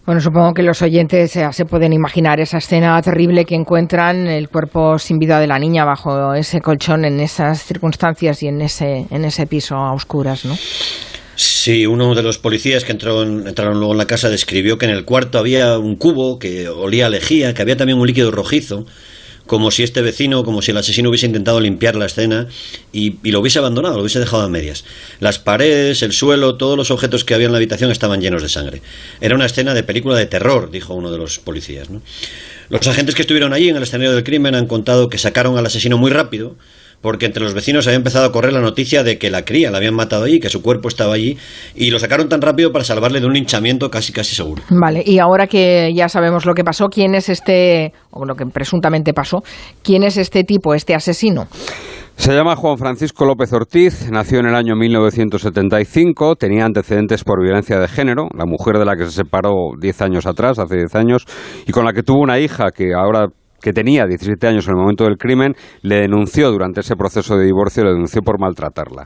Bueno, 0.06 0.20
supongo 0.20 0.54
que 0.56 0.64
los 0.64 0.82
oyentes 0.82 1.36
eh, 1.36 1.48
se 1.52 1.66
pueden 1.66 1.94
imaginar 1.94 2.40
esa 2.40 2.58
escena 2.58 3.00
terrible 3.04 3.46
que 3.46 3.54
encuentran 3.54 4.26
el 4.26 4.50
cuerpo 4.50 4.98
sin 4.98 5.20
vida 5.20 5.40
de 5.40 5.46
la 5.46 5.60
niña 5.60 5.86
bajo 5.86 6.34
ese 6.34 6.60
colchón 6.60 7.06
en 7.06 7.20
esas 7.20 7.64
circunstancias 7.64 8.42
y 8.42 8.48
en 8.48 8.62
ese, 8.62 9.06
en 9.12 9.26
ese 9.26 9.46
piso 9.46 9.76
a 9.76 9.94
oscuras, 9.94 10.44
¿no? 10.46 10.58
Sí, 11.36 11.86
uno 11.86 12.16
de 12.16 12.24
los 12.24 12.40
policías 12.40 12.84
que 12.84 12.92
entraron, 12.92 13.48
entraron 13.48 13.78
luego 13.78 13.94
en 13.94 14.00
la 14.00 14.06
casa 14.06 14.30
describió 14.30 14.78
que 14.78 14.86
en 14.86 14.92
el 14.92 15.06
cuarto 15.06 15.38
había 15.38 15.78
un 15.78 15.96
cubo 15.96 16.40
que 16.40 16.68
olía 16.68 17.06
a 17.06 17.10
lejía, 17.10 17.54
que 17.54 17.62
había 17.62 17.78
también 17.78 18.00
un 18.00 18.08
líquido 18.08 18.32
rojizo, 18.32 18.86
como 19.52 19.70
si 19.70 19.84
este 19.84 20.02
vecino, 20.02 20.46
como 20.46 20.62
si 20.62 20.72
el 20.72 20.78
asesino 20.78 21.10
hubiese 21.10 21.26
intentado 21.26 21.60
limpiar 21.60 21.98
la 21.98 22.06
escena 22.06 22.48
y, 22.94 23.18
lo 23.30 23.42
hubiese 23.42 23.60
abandonado, 23.60 23.96
lo 23.96 24.02
hubiese 24.04 24.22
dejado 24.22 24.44
a 24.44 24.48
medias. 24.48 24.86
Las 25.20 25.40
paredes, 25.40 26.04
el 26.04 26.14
suelo, 26.14 26.56
todos 26.56 26.78
los 26.78 26.90
objetos 26.90 27.26
que 27.26 27.34
había 27.34 27.48
en 27.48 27.52
la 27.52 27.58
habitación 27.58 27.92
estaban 27.92 28.22
llenos 28.22 28.44
de 28.44 28.48
sangre. 28.48 28.82
Era 29.20 29.36
una 29.36 29.46
escena 29.46 29.74
de 29.74 29.84
película 29.84 30.16
de 30.16 30.26
terror, 30.26 30.72
dijo 30.72 30.94
uno 30.94 31.12
de 31.12 31.18
los 31.18 31.40
policías. 31.40 31.90
Los 32.70 32.88
agentes 32.88 33.14
que 33.14 33.24
estuvieron 33.24 33.52
allí 33.52 33.68
en 33.68 33.76
el 33.76 33.84
escenario 33.84 34.14
del 34.14 34.24
crimen 34.24 34.56
han 34.56 34.68
contado 34.68 35.10
que 35.10 35.18
sacaron 35.18 35.58
al 35.58 35.66
asesino 35.66 35.98
muy 35.98 36.12
rápido, 36.12 36.56
porque 37.02 37.26
entre 37.26 37.44
los 37.44 37.54
vecinos 37.54 37.88
había 37.88 37.98
empezado 37.98 38.26
a 38.26 38.32
correr 38.32 38.54
la 38.54 38.62
noticia 38.62 39.04
de 39.04 39.18
que 39.18 39.30
la 39.30 39.44
cría 39.44 39.72
la 39.72 39.78
habían 39.78 39.96
matado 39.96 40.26
allí, 40.26 40.40
que 40.40 40.50
su 40.50 40.62
cuerpo 40.62 40.88
estaba 40.88 41.16
allí, 41.16 41.38
y 41.76 41.90
lo 41.90 42.00
sacaron 42.00 42.30
tan 42.30 42.42
rápido 42.42 42.72
para 42.72 42.86
salvarle 42.86 43.20
de 43.20 43.26
un 43.26 43.34
linchamiento 43.34 43.90
casi 43.90 44.14
casi 44.14 44.36
seguro. 44.36 44.64
Vale, 44.70 45.04
y 45.06 45.20
ahora 45.20 45.48
que 45.48 45.92
ya 45.94 46.08
sabemos 46.10 46.46
lo 46.46 46.54
que 46.54 46.64
pasó, 46.64 46.88
¿quién 46.88 47.16
es 47.16 47.30
este, 47.30 47.94
o 48.12 48.26
lo 48.26 48.36
que 48.36 48.46
presuntamente 48.46 49.14
pasó, 49.14 49.44
quién 49.84 50.04
es 50.04 50.18
este 50.18 50.44
tipo, 50.44 50.74
este 50.74 50.96
asesino? 50.96 51.48
Se 52.18 52.36
llama 52.36 52.56
Juan 52.56 52.78
Francisco 52.78 53.26
López 53.26 53.52
Ortiz, 53.52 54.12
nació 54.12 54.42
en 54.42 54.46
el 54.46 54.54
año 54.54 54.76
1975, 54.76 56.36
tenía 56.36 56.66
antecedentes 56.66 57.24
por 57.24 57.42
violencia 57.42 57.80
de 57.80 57.88
género, 57.88 58.28
la 58.38 58.46
mujer 58.46 58.78
de 58.78 58.86
la 58.86 58.96
que 58.96 59.06
se 59.06 59.12
separó 59.12 59.72
10 59.80 60.02
años 60.04 60.28
atrás, 60.28 60.60
hace 60.60 60.76
10 60.76 60.96
años, 60.96 61.26
y 61.66 61.72
con 61.72 61.84
la 61.84 61.94
que 61.94 62.04
tuvo 62.04 62.22
una 62.22 62.38
hija 62.38 62.70
que 62.76 62.94
ahora 62.94 63.30
que 63.62 63.74
tenía 63.74 64.06
17 64.06 64.48
años 64.48 64.68
en 64.68 64.72
el 64.72 64.82
momento 64.82 65.04
del 65.06 65.18
crimen, 65.18 65.56
le 65.82 66.02
denunció 66.02 66.52
durante 66.52 66.82
ese 66.82 66.96
proceso 66.96 67.38
de 67.38 67.46
divorcio, 67.46 67.84
le 67.84 67.92
denunció 67.92 68.22
por 68.22 68.40
maltratarla. 68.40 69.06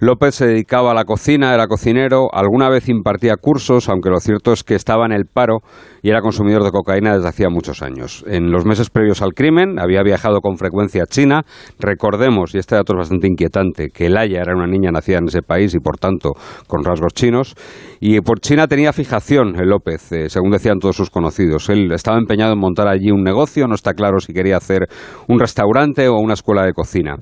López 0.00 0.36
se 0.36 0.46
dedicaba 0.46 0.92
a 0.92 0.94
la 0.94 1.04
cocina, 1.04 1.52
era 1.54 1.66
cocinero, 1.66 2.28
alguna 2.32 2.68
vez 2.68 2.88
impartía 2.88 3.34
cursos, 3.36 3.88
aunque 3.88 4.10
lo 4.10 4.20
cierto 4.20 4.52
es 4.52 4.64
que 4.64 4.74
estaba 4.74 5.06
en 5.06 5.12
el 5.12 5.26
paro 5.26 5.58
y 6.02 6.10
era 6.10 6.20
consumidor 6.20 6.62
de 6.62 6.70
cocaína 6.70 7.14
desde 7.14 7.28
hacía 7.28 7.48
muchos 7.50 7.82
años. 7.82 8.24
En 8.26 8.50
los 8.50 8.64
meses 8.64 8.90
previos 8.90 9.22
al 9.22 9.34
crimen 9.34 9.78
había 9.78 10.02
viajado 10.02 10.40
con 10.40 10.56
frecuencia 10.56 11.02
a 11.02 11.06
China. 11.06 11.42
Recordemos, 11.78 12.54
y 12.54 12.58
este 12.58 12.76
dato 12.76 12.92
es 12.92 12.98
bastante 12.98 13.26
inquietante, 13.26 13.88
que 13.88 14.08
Laia 14.08 14.40
era 14.40 14.54
una 14.54 14.66
niña 14.66 14.90
nacida 14.90 15.18
en 15.18 15.26
ese 15.26 15.42
país 15.42 15.74
y 15.74 15.80
por 15.80 15.98
tanto 15.98 16.32
con 16.66 16.84
rasgos 16.84 17.12
chinos. 17.14 17.54
Y 18.00 18.20
por 18.20 18.40
China 18.40 18.68
tenía 18.68 18.92
fijación 18.92 19.56
el 19.56 19.68
López, 19.68 20.12
eh, 20.12 20.28
según 20.28 20.50
decían 20.50 20.78
todos 20.78 20.96
sus 20.96 21.10
conocidos. 21.10 21.68
Él 21.68 21.90
estaba 21.92 22.18
empeñado 22.18 22.52
en 22.52 22.58
montar 22.58 22.88
allí 22.88 23.10
un 23.10 23.22
negocio, 23.22 23.66
no 23.66 23.74
está 23.88 23.94
claro 23.94 24.20
si 24.20 24.34
quería 24.34 24.58
hacer 24.58 24.86
un 25.28 25.40
restaurante 25.40 26.08
o 26.08 26.16
una 26.16 26.34
escuela 26.34 26.62
de 26.64 26.72
cocina. 26.72 27.16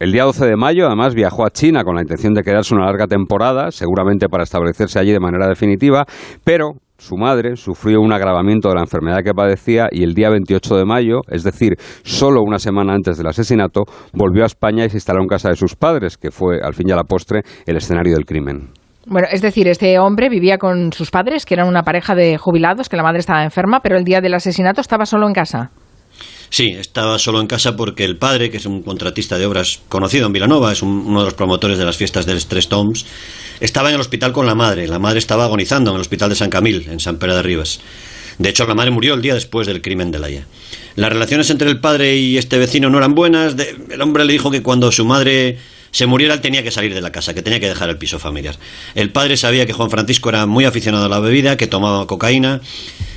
El 0.00 0.10
día 0.10 0.24
12 0.24 0.46
de 0.46 0.56
mayo, 0.56 0.86
además, 0.86 1.14
viajó 1.14 1.46
a 1.46 1.50
China 1.50 1.84
con 1.84 1.94
la 1.94 2.02
intención 2.02 2.34
de 2.34 2.42
quedarse 2.42 2.74
una 2.74 2.86
larga 2.86 3.06
temporada, 3.06 3.70
seguramente 3.70 4.28
para 4.28 4.42
establecerse 4.42 4.98
allí 4.98 5.12
de 5.12 5.20
manera 5.20 5.46
definitiva, 5.46 6.04
pero 6.42 6.72
su 6.98 7.16
madre 7.16 7.54
sufrió 7.54 8.00
un 8.00 8.12
agravamiento 8.12 8.68
de 8.68 8.74
la 8.74 8.80
enfermedad 8.80 9.22
que 9.24 9.32
padecía 9.32 9.88
y 9.92 10.02
el 10.02 10.14
día 10.14 10.30
28 10.30 10.76
de 10.76 10.84
mayo, 10.84 11.20
es 11.28 11.44
decir, 11.44 11.74
solo 12.02 12.42
una 12.42 12.58
semana 12.58 12.94
antes 12.94 13.16
del 13.16 13.28
asesinato, 13.28 13.82
volvió 14.12 14.42
a 14.42 14.46
España 14.46 14.84
y 14.84 14.90
se 14.90 14.96
instaló 14.96 15.22
en 15.22 15.28
casa 15.28 15.50
de 15.50 15.56
sus 15.56 15.76
padres, 15.76 16.16
que 16.16 16.32
fue, 16.32 16.58
al 16.60 16.74
fin 16.74 16.88
y 16.88 16.92
a 16.92 16.96
la 16.96 17.04
postre, 17.04 17.42
el 17.66 17.76
escenario 17.76 18.14
del 18.14 18.24
crimen. 18.24 18.70
Bueno, 19.06 19.26
es 19.30 19.42
decir, 19.42 19.66
este 19.66 19.98
hombre 19.98 20.28
vivía 20.28 20.58
con 20.58 20.92
sus 20.92 21.10
padres, 21.10 21.44
que 21.44 21.54
eran 21.54 21.66
una 21.66 21.82
pareja 21.82 22.14
de 22.14 22.38
jubilados, 22.38 22.88
que 22.88 22.96
la 22.96 23.02
madre 23.02 23.18
estaba 23.18 23.42
enferma, 23.42 23.80
pero 23.80 23.96
el 23.96 24.04
día 24.04 24.20
del 24.20 24.34
asesinato 24.34 24.80
estaba 24.80 25.06
solo 25.06 25.26
en 25.26 25.34
casa. 25.34 25.70
Sí, 26.52 26.76
estaba 26.78 27.18
solo 27.18 27.40
en 27.40 27.46
casa 27.46 27.76
porque 27.76 28.04
el 28.04 28.18
padre, 28.18 28.50
que 28.50 28.58
es 28.58 28.66
un 28.66 28.82
contratista 28.82 29.38
de 29.38 29.46
obras 29.46 29.80
conocido 29.88 30.26
en 30.26 30.34
Vilanova, 30.34 30.70
es 30.70 30.82
uno 30.82 31.20
de 31.20 31.24
los 31.24 31.32
promotores 31.32 31.78
de 31.78 31.86
las 31.86 31.96
fiestas 31.96 32.26
del 32.26 32.44
Tres 32.44 32.68
Toms, 32.68 33.06
estaba 33.58 33.88
en 33.88 33.94
el 33.94 34.02
hospital 34.02 34.32
con 34.32 34.44
la 34.44 34.54
madre. 34.54 34.86
La 34.86 34.98
madre 34.98 35.18
estaba 35.18 35.44
agonizando 35.44 35.90
en 35.90 35.94
el 35.94 36.02
hospital 36.02 36.28
de 36.28 36.36
San 36.36 36.50
Camil, 36.50 36.86
en 36.90 37.00
San 37.00 37.16
Pedro 37.16 37.36
de 37.36 37.42
Rivas. 37.42 37.80
De 38.36 38.50
hecho, 38.50 38.66
la 38.66 38.74
madre 38.74 38.90
murió 38.90 39.14
el 39.14 39.22
día 39.22 39.32
después 39.32 39.66
del 39.66 39.80
crimen 39.80 40.10
de 40.10 40.18
Laia. 40.18 40.46
Las 40.94 41.10
relaciones 41.10 41.48
entre 41.48 41.70
el 41.70 41.80
padre 41.80 42.16
y 42.16 42.36
este 42.36 42.58
vecino 42.58 42.90
no 42.90 42.98
eran 42.98 43.14
buenas. 43.14 43.56
el 43.88 44.02
hombre 44.02 44.26
le 44.26 44.34
dijo 44.34 44.50
que 44.50 44.62
cuando 44.62 44.92
su 44.92 45.06
madre 45.06 45.56
se 45.90 46.04
muriera, 46.04 46.34
él 46.34 46.42
tenía 46.42 46.62
que 46.62 46.70
salir 46.70 46.92
de 46.92 47.00
la 47.00 47.12
casa, 47.12 47.32
que 47.32 47.40
tenía 47.40 47.60
que 47.60 47.68
dejar 47.68 47.88
el 47.88 47.96
piso 47.96 48.18
familiar. 48.18 48.58
El 48.94 49.10
padre 49.10 49.38
sabía 49.38 49.64
que 49.64 49.72
Juan 49.72 49.88
Francisco 49.88 50.28
era 50.28 50.44
muy 50.44 50.66
aficionado 50.66 51.06
a 51.06 51.08
la 51.08 51.18
bebida, 51.18 51.56
que 51.56 51.66
tomaba 51.66 52.06
cocaína. 52.06 52.60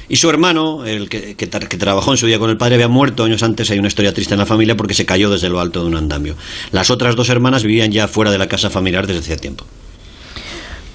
Y 0.08 0.18
su 0.18 0.30
hermano, 0.30 0.86
el 0.86 1.10
que, 1.10 1.36
que, 1.36 1.48
trabajó 1.48 2.12
en 2.12 2.18
su 2.18 2.28
día 2.28 2.40
con 2.40 2.50
el 2.50 2.58
padre, 2.58 2.76
había 2.76 2.88
muerto 2.88 3.24
años 3.24 3.44
antes. 3.44 3.72
Hay 3.72 3.80
una 3.80 3.88
historia 3.88 4.14
triste 4.14 4.34
en 4.34 4.40
la 4.40 4.46
familia 4.46 4.78
porque 4.78 4.94
se 4.94 5.06
cayó 5.06 5.30
desde 5.30 5.50
lo 5.50 5.60
alto 5.60 5.82
de 5.82 5.88
un 5.88 5.96
andamio. 5.96 6.36
Las 6.72 6.90
otras 6.90 7.16
dos 7.16 7.30
hermanas 7.30 7.64
vivían 7.64 7.92
ya 7.92 8.08
fuera 8.08 8.32
de 8.32 8.38
la 8.38 8.48
casa 8.48 8.70
familiar 8.70 9.08
desde 9.08 9.22
hacía 9.22 9.38
tiempo. 9.38 9.66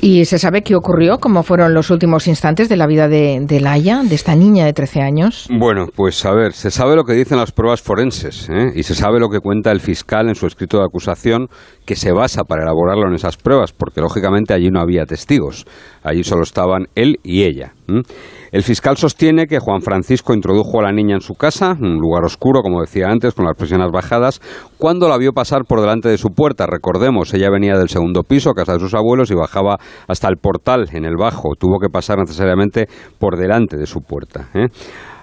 ¿Y 0.03 0.25
se 0.25 0.39
sabe 0.39 0.63
qué 0.63 0.75
ocurrió? 0.75 1.19
¿Cómo 1.19 1.43
fueron 1.43 1.75
los 1.75 1.91
últimos 1.91 2.27
instantes 2.27 2.71
de 2.71 2.77
la 2.77 2.87
vida 2.87 3.07
de, 3.07 3.41
de 3.43 3.61
Laia, 3.61 4.03
de 4.03 4.15
esta 4.15 4.35
niña 4.35 4.65
de 4.65 4.73
13 4.73 5.03
años? 5.03 5.47
Bueno, 5.51 5.89
pues 5.95 6.25
a 6.25 6.33
ver, 6.33 6.55
se 6.55 6.71
sabe 6.71 6.97
lo 6.97 7.05
que 7.05 7.13
dicen 7.13 7.37
las 7.37 7.53
pruebas 7.53 7.83
forenses 7.83 8.49
¿eh? 8.49 8.73
y 8.75 8.83
se 8.83 8.95
sabe 8.95 9.21
lo 9.21 9.29
que 9.29 9.41
cuenta 9.41 9.71
el 9.71 9.81
fiscal 9.81 10.31
en 10.31 10.37
su 10.37 10.47
escrito 10.47 10.79
de 10.79 10.85
acusación 10.85 11.49
que 11.85 11.97
se 11.97 12.13
basa 12.13 12.45
para 12.45 12.63
elaborarlo 12.63 13.09
en 13.09 13.15
esas 13.15 13.37
pruebas, 13.37 13.73
porque 13.75 14.01
lógicamente 14.01 14.55
allí 14.55 14.71
no 14.71 14.81
había 14.81 15.05
testigos, 15.05 15.67
allí 16.03 16.25
solo 16.25 16.45
estaban 16.45 16.87
él 16.95 17.19
y 17.23 17.43
ella. 17.43 17.75
El 18.53 18.63
fiscal 18.63 18.97
sostiene 18.97 19.47
que 19.47 19.59
Juan 19.59 19.81
Francisco 19.81 20.35
introdujo 20.35 20.81
a 20.81 20.83
la 20.83 20.93
niña 20.93 21.15
en 21.15 21.21
su 21.21 21.35
casa, 21.35 21.77
un 21.81 21.99
lugar 21.99 22.25
oscuro, 22.25 22.63
como 22.63 22.81
decía 22.81 23.09
antes, 23.09 23.35
con 23.35 23.45
las 23.45 23.57
presiones 23.57 23.91
bajadas, 23.93 24.41
cuando 24.77 25.09
la 25.09 25.19
vio 25.19 25.33
pasar 25.33 25.65
por 25.65 25.81
delante 25.81 26.09
de 26.09 26.19
su 26.19 26.31
puerta. 26.31 26.67
Recordemos, 26.67 27.33
ella 27.33 27.51
venía 27.51 27.77
del 27.79 27.89
segundo 27.89 28.23
piso, 28.23 28.53
casa 28.53 28.75
de 28.75 28.81
sus 28.81 28.95
abuelos, 28.95 29.31
y 29.31 29.35
bajaba 29.35 29.79
hasta 30.09 30.29
el 30.29 30.37
portal 30.37 30.89
en 30.93 31.05
el 31.05 31.17
bajo. 31.17 31.55
Tuvo 31.59 31.79
que 31.79 31.89
pasar 31.89 32.19
necesariamente 32.19 32.87
por 33.19 33.37
delante 33.37 33.77
de 33.77 33.87
su 33.87 34.01
puerta. 34.01 34.49
¿eh? 34.55 34.69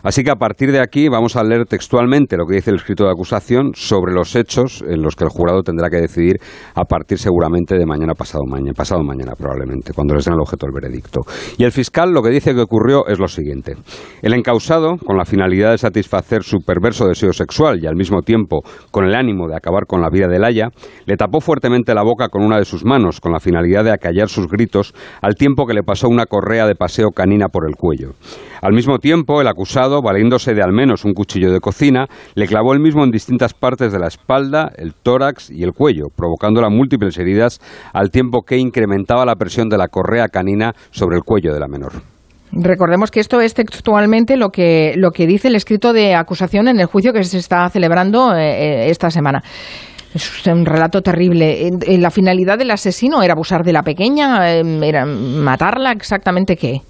Así 0.07 0.23
que 0.23 0.31
a 0.31 0.35
partir 0.35 0.71
de 0.71 0.79
aquí 0.79 1.09
vamos 1.09 1.35
a 1.35 1.43
leer 1.43 1.65
textualmente 1.65 2.37
lo 2.37 2.45
que 2.45 2.55
dice 2.55 2.69
el 2.69 2.77
escrito 2.77 3.03
de 3.03 3.11
acusación 3.11 3.71
sobre 3.73 4.13
los 4.13 4.37
hechos 4.37 4.81
en 4.87 5.01
los 5.01 5.17
que 5.17 5.25
el 5.25 5.29
jurado 5.29 5.63
tendrá 5.63 5.89
que 5.89 5.97
decidir 5.97 6.37
a 6.75 6.85
partir 6.85 7.17
seguramente 7.17 7.77
de 7.77 7.85
mañana 7.85 8.13
pasado 8.13 8.45
mañana, 8.47 8.71
pasado 8.73 9.03
mañana 9.03 9.33
probablemente, 9.37 9.91
cuando 9.91 10.15
les 10.15 10.23
den 10.23 10.35
el 10.35 10.39
objeto 10.39 10.65
del 10.65 10.73
veredicto. 10.73 11.19
Y 11.57 11.65
el 11.65 11.73
fiscal 11.73 12.13
lo 12.13 12.21
que 12.21 12.29
dice 12.29 12.55
que 12.55 12.61
ocurrió 12.61 13.05
es 13.07 13.19
lo 13.19 13.27
siguiente. 13.27 13.75
El 14.21 14.33
encausado, 14.33 14.95
con 14.95 15.17
la 15.17 15.25
finalidad 15.25 15.71
de 15.71 15.77
satisfacer 15.77 16.43
su 16.43 16.59
perverso 16.65 17.05
deseo 17.05 17.33
sexual 17.33 17.83
y 17.83 17.87
al 17.87 17.97
mismo 17.97 18.21
tiempo 18.21 18.61
con 18.91 19.03
el 19.03 19.13
ánimo 19.13 19.49
de 19.49 19.57
acabar 19.57 19.87
con 19.87 19.99
la 19.99 20.09
vida 20.09 20.27
de 20.29 20.39
Laia, 20.39 20.69
le 21.05 21.17
tapó 21.17 21.41
fuertemente 21.41 21.93
la 21.93 22.03
boca 22.03 22.29
con 22.29 22.45
una 22.45 22.59
de 22.59 22.63
sus 22.63 22.85
manos, 22.85 23.19
con 23.19 23.33
la 23.33 23.41
finalidad 23.41 23.83
de 23.83 23.91
acallar 23.91 24.29
sus 24.29 24.47
gritos, 24.47 24.93
al 25.21 25.35
tiempo 25.35 25.65
que 25.65 25.73
le 25.73 25.83
pasó 25.83 26.07
una 26.07 26.27
correa 26.27 26.65
de 26.65 26.75
paseo 26.75 27.09
canina 27.09 27.49
por 27.49 27.67
el 27.67 27.75
cuello. 27.75 28.13
Al 28.61 28.73
mismo 28.73 28.97
tiempo, 28.97 29.39
el 29.39 29.47
acusado, 29.47 29.96
valiéndose 30.01 30.53
de 30.53 30.61
al 30.61 30.71
menos 30.71 31.05
un 31.05 31.13
cuchillo 31.13 31.51
de 31.51 31.59
cocina, 31.59 32.07
le 32.35 32.47
clavó 32.47 32.73
el 32.73 32.79
mismo 32.79 33.03
en 33.03 33.11
distintas 33.11 33.53
partes 33.53 33.91
de 33.91 33.99
la 33.99 34.07
espalda, 34.07 34.71
el 34.75 34.93
tórax 34.93 35.49
y 35.49 35.63
el 35.63 35.73
cuello, 35.73 36.07
provocándola 36.15 36.69
múltiples 36.69 37.17
heridas, 37.17 37.59
al 37.93 38.09
tiempo 38.09 38.41
que 38.41 38.57
incrementaba 38.57 39.25
la 39.25 39.35
presión 39.35 39.69
de 39.69 39.77
la 39.77 39.87
correa 39.87 40.27
canina 40.27 40.73
sobre 40.91 41.17
el 41.17 41.23
cuello 41.23 41.53
de 41.53 41.59
la 41.59 41.67
menor. 41.67 41.93
Recordemos 42.51 43.11
que 43.11 43.19
esto 43.19 43.41
es 43.41 43.53
textualmente 43.53 44.37
lo 44.37 44.49
que, 44.49 44.93
lo 44.95 45.11
que 45.11 45.27
dice 45.27 45.49
el 45.49 45.55
escrito 45.55 45.93
de 45.93 46.15
acusación 46.15 46.67
en 46.67 46.79
el 46.79 46.85
juicio 46.85 47.11
que 47.11 47.23
se 47.23 47.37
está 47.37 47.69
celebrando 47.69 48.33
eh, 48.35 48.85
eh, 48.85 48.89
esta 48.89 49.11
semana. 49.11 49.43
Es 50.13 50.47
un 50.47 50.65
relato 50.65 51.01
terrible. 51.01 51.69
¿La 51.99 52.09
finalidad 52.09 52.57
del 52.57 52.71
asesino 52.71 53.21
era 53.21 53.33
abusar 53.33 53.63
de 53.63 53.73
la 53.73 53.83
pequeña? 53.83 54.51
Em, 54.51 54.81
¿Era 54.81 55.05
matarla? 55.05 55.91
¿Exactamente 55.91 56.55
qué? 56.55 56.81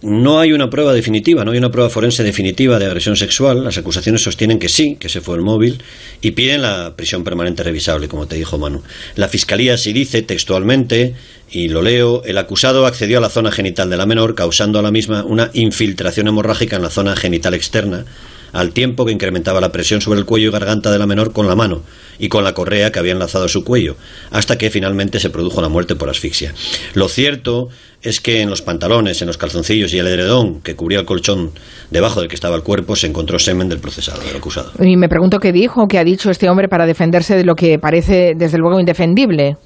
No 0.00 0.38
hay 0.38 0.52
una 0.52 0.70
prueba 0.70 0.92
definitiva, 0.92 1.44
no 1.44 1.50
hay 1.50 1.58
una 1.58 1.72
prueba 1.72 1.90
forense 1.90 2.22
definitiva 2.22 2.78
de 2.78 2.86
agresión 2.86 3.16
sexual. 3.16 3.64
Las 3.64 3.78
acusaciones 3.78 4.22
sostienen 4.22 4.60
que 4.60 4.68
sí, 4.68 4.96
que 5.00 5.08
se 5.08 5.20
fue 5.20 5.34
el 5.34 5.42
móvil, 5.42 5.82
y 6.20 6.30
piden 6.30 6.62
la 6.62 6.94
prisión 6.94 7.24
permanente 7.24 7.64
revisable, 7.64 8.06
como 8.06 8.28
te 8.28 8.36
dijo 8.36 8.58
Manu. 8.58 8.84
La 9.16 9.26
fiscalía 9.26 9.76
sí 9.76 9.92
dice 9.92 10.22
textualmente, 10.22 11.14
y 11.50 11.68
lo 11.68 11.82
leo, 11.82 12.22
el 12.24 12.38
acusado 12.38 12.86
accedió 12.86 13.18
a 13.18 13.20
la 13.20 13.28
zona 13.28 13.50
genital 13.50 13.90
de 13.90 13.96
la 13.96 14.06
menor, 14.06 14.36
causando 14.36 14.78
a 14.78 14.82
la 14.82 14.92
misma 14.92 15.24
una 15.24 15.50
infiltración 15.52 16.28
hemorrágica 16.28 16.76
en 16.76 16.82
la 16.82 16.90
zona 16.90 17.16
genital 17.16 17.54
externa, 17.54 18.04
al 18.52 18.72
tiempo 18.72 19.04
que 19.04 19.12
incrementaba 19.12 19.60
la 19.60 19.72
presión 19.72 20.00
sobre 20.00 20.18
el 20.18 20.24
cuello 20.24 20.48
y 20.48 20.52
garganta 20.52 20.90
de 20.90 20.98
la 20.98 21.06
menor 21.06 21.32
con 21.32 21.46
la 21.46 21.54
mano 21.54 21.82
y 22.18 22.28
con 22.28 22.44
la 22.44 22.52
correa 22.54 22.90
que 22.90 22.98
había 22.98 23.12
enlazado 23.12 23.44
a 23.44 23.48
su 23.48 23.64
cuello, 23.64 23.96
hasta 24.30 24.58
que 24.58 24.70
finalmente 24.70 25.20
se 25.20 25.30
produjo 25.30 25.60
la 25.60 25.68
muerte 25.68 25.94
por 25.94 26.10
asfixia. 26.10 26.54
Lo 26.94 27.08
cierto 27.08 27.68
es 28.02 28.20
que 28.20 28.40
en 28.40 28.50
los 28.50 28.62
pantalones, 28.62 29.20
en 29.22 29.26
los 29.26 29.38
calzoncillos 29.38 29.92
y 29.92 29.98
el 29.98 30.06
edredón 30.06 30.60
que 30.60 30.76
cubría 30.76 31.00
el 31.00 31.06
colchón 31.06 31.50
debajo 31.90 32.20
del 32.20 32.28
que 32.28 32.34
estaba 32.34 32.56
el 32.56 32.62
cuerpo 32.62 32.96
se 32.96 33.06
encontró 33.06 33.38
semen 33.38 33.68
del 33.68 33.78
procesado, 33.78 34.22
del 34.22 34.36
acusado. 34.36 34.72
Y 34.80 34.96
me 34.96 35.08
pregunto 35.08 35.38
qué 35.38 35.52
dijo, 35.52 35.86
qué 35.88 35.98
ha 35.98 36.04
dicho 36.04 36.30
este 36.30 36.48
hombre 36.48 36.68
para 36.68 36.86
defenderse 36.86 37.36
de 37.36 37.44
lo 37.44 37.54
que 37.54 37.78
parece 37.78 38.34
desde 38.36 38.58
luego 38.58 38.78
indefendible. 38.78 39.56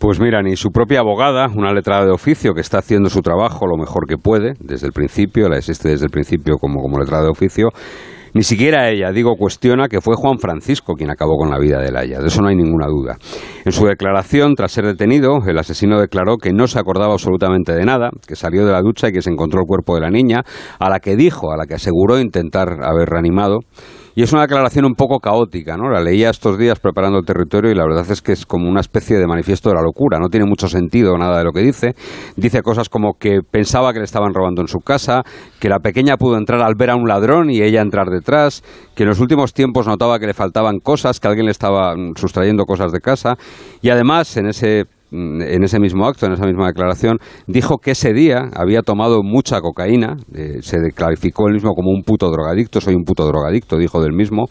Pues 0.00 0.18
mira, 0.18 0.40
ni 0.40 0.56
su 0.56 0.70
propia 0.70 1.00
abogada, 1.00 1.48
una 1.54 1.74
letrada 1.74 2.06
de 2.06 2.10
oficio 2.10 2.54
que 2.54 2.62
está 2.62 2.78
haciendo 2.78 3.10
su 3.10 3.20
trabajo 3.20 3.66
lo 3.66 3.76
mejor 3.76 4.06
que 4.08 4.16
puede 4.16 4.54
desde 4.58 4.86
el 4.86 4.94
principio, 4.94 5.46
la 5.50 5.58
existe 5.58 5.90
desde 5.90 6.06
el 6.06 6.10
principio 6.10 6.56
como, 6.56 6.80
como 6.80 6.98
letrada 6.98 7.24
de 7.24 7.28
oficio, 7.28 7.68
ni 8.32 8.42
siquiera 8.42 8.88
ella, 8.88 9.12
digo, 9.12 9.36
cuestiona 9.36 9.88
que 9.88 10.00
fue 10.00 10.14
Juan 10.16 10.38
Francisco 10.38 10.94
quien 10.94 11.10
acabó 11.10 11.36
con 11.36 11.50
la 11.50 11.58
vida 11.58 11.82
de 11.82 11.92
Laia, 11.92 12.18
de 12.18 12.28
eso 12.28 12.40
no 12.40 12.48
hay 12.48 12.56
ninguna 12.56 12.86
duda. 12.86 13.18
En 13.66 13.72
su 13.72 13.84
declaración, 13.84 14.54
tras 14.54 14.72
ser 14.72 14.86
detenido, 14.86 15.40
el 15.46 15.58
asesino 15.58 16.00
declaró 16.00 16.38
que 16.38 16.54
no 16.54 16.66
se 16.66 16.78
acordaba 16.78 17.12
absolutamente 17.12 17.74
de 17.74 17.84
nada, 17.84 18.08
que 18.26 18.36
salió 18.36 18.64
de 18.64 18.72
la 18.72 18.80
ducha 18.80 19.08
y 19.10 19.12
que 19.12 19.20
se 19.20 19.28
encontró 19.28 19.60
el 19.60 19.66
cuerpo 19.66 19.96
de 19.96 20.00
la 20.00 20.10
niña, 20.10 20.44
a 20.78 20.88
la 20.88 21.00
que 21.00 21.14
dijo, 21.14 21.52
a 21.52 21.58
la 21.58 21.66
que 21.66 21.74
aseguró 21.74 22.18
intentar 22.18 22.68
haber 22.84 23.10
reanimado, 23.10 23.58
y 24.14 24.22
es 24.22 24.32
una 24.32 24.42
declaración 24.42 24.84
un 24.84 24.94
poco 24.94 25.18
caótica, 25.18 25.76
¿no? 25.76 25.88
La 25.88 26.00
leía 26.00 26.30
estos 26.30 26.58
días 26.58 26.80
preparando 26.80 27.18
el 27.18 27.24
territorio 27.24 27.70
y 27.70 27.74
la 27.74 27.84
verdad 27.84 28.10
es 28.10 28.20
que 28.22 28.32
es 28.32 28.44
como 28.46 28.68
una 28.68 28.80
especie 28.80 29.18
de 29.18 29.26
manifiesto 29.26 29.68
de 29.68 29.76
la 29.76 29.82
locura. 29.82 30.18
No 30.18 30.28
tiene 30.28 30.46
mucho 30.46 30.68
sentido 30.68 31.16
nada 31.16 31.38
de 31.38 31.44
lo 31.44 31.52
que 31.52 31.60
dice. 31.60 31.94
Dice 32.36 32.62
cosas 32.62 32.88
como 32.88 33.14
que 33.14 33.40
pensaba 33.48 33.92
que 33.92 33.98
le 34.00 34.04
estaban 34.04 34.34
robando 34.34 34.62
en 34.62 34.68
su 34.68 34.78
casa, 34.80 35.22
que 35.60 35.68
la 35.68 35.78
pequeña 35.78 36.16
pudo 36.16 36.36
entrar 36.36 36.60
al 36.60 36.74
ver 36.76 36.90
a 36.90 36.96
un 36.96 37.08
ladrón 37.08 37.50
y 37.50 37.62
ella 37.62 37.80
entrar 37.80 38.08
detrás, 38.08 38.62
que 38.94 39.04
en 39.04 39.08
los 39.08 39.20
últimos 39.20 39.52
tiempos 39.52 39.86
notaba 39.86 40.18
que 40.18 40.26
le 40.26 40.34
faltaban 40.34 40.80
cosas, 40.80 41.20
que 41.20 41.28
alguien 41.28 41.46
le 41.46 41.52
estaba 41.52 41.94
sustrayendo 42.16 42.64
cosas 42.64 42.92
de 42.92 43.00
casa. 43.00 43.36
Y 43.82 43.90
además, 43.90 44.36
en 44.36 44.46
ese 44.46 44.86
Mm, 44.99 44.99
en 45.12 45.64
ese 45.64 45.80
mismo 45.80 46.06
acto, 46.06 46.26
en 46.26 46.32
esa 46.32 46.46
misma 46.46 46.66
declaración, 46.66 47.18
dijo 47.46 47.78
que 47.78 47.92
ese 47.92 48.12
día 48.12 48.48
había 48.54 48.82
tomado 48.82 49.22
mucha 49.22 49.60
cocaína, 49.60 50.16
eh, 50.34 50.58
se 50.62 50.78
clarificó 50.94 51.48
él 51.48 51.54
mismo 51.54 51.72
como 51.74 51.90
un 51.90 52.02
puto 52.02 52.30
drogadicto, 52.30 52.80
soy 52.80 52.94
un 52.94 53.04
puto 53.04 53.26
drogadicto, 53.26 53.76
dijo 53.76 54.00
del 54.00 54.12
mismo, 54.12 54.46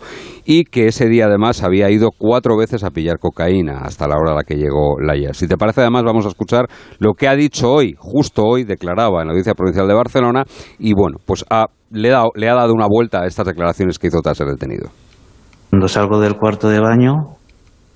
y 0.46 0.66
que 0.66 0.88
ese 0.88 1.08
día 1.08 1.26
además 1.26 1.64
había 1.64 1.90
ido 1.90 2.10
cuatro 2.18 2.58
veces 2.58 2.84
a 2.84 2.90
pillar 2.90 3.20
cocaína 3.20 3.80
hasta 3.82 4.08
la 4.08 4.16
hora 4.18 4.34
a 4.34 4.36
la 4.36 4.44
que 4.44 4.56
llegó 4.56 5.00
Laia. 5.00 5.34
Si 5.34 5.48
te 5.48 5.58
parece, 5.58 5.82
además 5.82 6.04
vamos 6.04 6.26
a 6.26 6.30
escuchar 6.30 6.66
lo 7.00 7.14
que 7.14 7.28
ha 7.28 7.36
dicho 7.36 7.72
hoy, 7.72 7.96
justo 7.98 8.44
hoy, 8.44 8.64
declaraba 8.64 9.22
en 9.22 9.28
la 9.28 9.32
Audiencia 9.32 9.54
Provincial 9.54 9.88
de 9.88 9.94
Barcelona, 9.94 10.44
y 10.78 10.94
bueno, 10.94 11.18
pues 11.26 11.46
le, 11.92 12.10
le 12.36 12.50
ha 12.50 12.56
dado 12.56 12.74
una 12.74 12.88
vuelta 12.88 13.22
a 13.22 13.28
estas 13.28 13.46
declaraciones 13.46 13.98
que 13.98 14.08
hizo 14.08 14.22
tras 14.22 14.38
ser 14.38 14.48
detenido. 14.48 14.90
Cuando 15.70 15.88
salgo 15.88 16.20
del 16.20 16.36
cuarto 16.36 16.68
de 16.68 16.80
baño, 16.80 17.39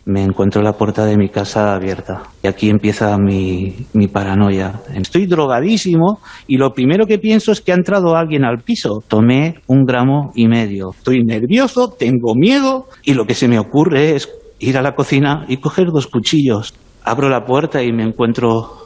me 0.06 0.22
encuentro 0.22 0.62
la 0.62 0.74
puerta 0.74 1.06
de 1.06 1.18
mi 1.18 1.30
casa 1.30 1.74
abierta. 1.74 2.24
Y 2.42 2.48
aquí 2.48 2.70
empieza 2.70 3.18
mi, 3.18 3.88
mi, 3.94 4.08
paranoia. 4.08 4.82
Estoy 4.94 5.28
drogadísimo 5.28 6.20
y 6.48 6.58
lo 6.58 6.74
primero 6.74 7.06
que 7.06 7.20
pienso 7.20 7.52
es 7.52 7.62
que 7.62 7.72
ha 7.72 7.76
entrado 7.76 8.16
alguien 8.16 8.44
al 8.44 8.60
piso. 8.60 9.02
Tomé 9.08 9.56
un 9.68 9.86
gramo 9.86 10.32
y 10.36 10.48
medio. 10.48 10.92
Estoy 10.92 11.24
nervioso, 11.24 11.90
tengo 11.90 12.36
miedo 12.36 12.88
y 13.04 13.14
lo 13.14 13.26
que 13.26 13.36
se 13.36 13.48
me 13.48 13.60
ocurre 13.60 14.16
es 14.16 14.30
ir 14.60 14.78
a 14.78 14.82
la 14.82 14.96
cocina 14.96 15.46
y 15.48 15.58
coger 15.58 15.88
dos 15.88 16.08
cuchillos. 16.08 16.74
Abro 17.04 17.30
la 17.30 17.46
puerta 17.46 17.82
y 17.82 17.92
me 17.92 18.04
encuentro 18.04 18.78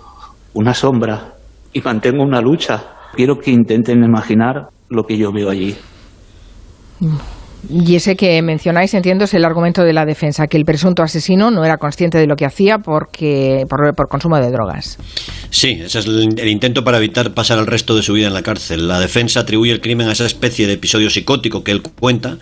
una 0.53 0.73
sombra 0.73 1.33
y 1.73 1.81
mantengo 1.81 2.23
una 2.23 2.41
lucha. 2.41 2.83
Quiero 3.13 3.37
que 3.39 3.51
intenten 3.51 4.03
imaginar 4.03 4.69
lo 4.89 5.03
que 5.03 5.17
yo 5.17 5.31
veo 5.31 5.49
allí. 5.49 5.75
Y 7.69 7.95
ese 7.95 8.15
que 8.15 8.41
mencionáis, 8.41 8.93
entiendo, 8.93 9.25
es 9.25 9.33
el 9.33 9.43
argumento 9.43 9.83
de 9.83 9.93
la 9.93 10.05
defensa, 10.05 10.47
que 10.47 10.57
el 10.57 10.65
presunto 10.65 11.03
asesino 11.03 11.51
no 11.51 11.65
era 11.65 11.77
consciente 11.77 12.17
de 12.17 12.27
lo 12.27 12.35
que 12.35 12.45
hacía 12.45 12.79
porque, 12.79 13.65
por, 13.69 14.07
consumo 14.07 14.37
de 14.37 14.51
drogas. 14.51 14.97
Sí, 15.49 15.79
ese 15.83 15.99
es 15.99 16.05
el, 16.05 16.47
intento 16.47 16.83
para 16.83 16.97
evitar 16.97 17.33
pasar 17.33 17.59
el 17.59 17.67
resto 17.67 17.95
de 17.95 18.03
su 18.03 18.13
vida 18.13 18.27
en 18.27 18.33
la 18.33 18.41
cárcel. 18.41 18.87
La 18.87 18.99
defensa 18.99 19.41
atribuye 19.41 19.71
el 19.71 19.81
crimen 19.81 20.07
a 20.07 20.13
esa 20.13 20.25
especie 20.25 20.67
de 20.67 20.73
episodio 20.73 21.09
psicótico 21.09 21.63
que 21.63 21.71
él 21.71 21.81
cuenta, 21.81 22.37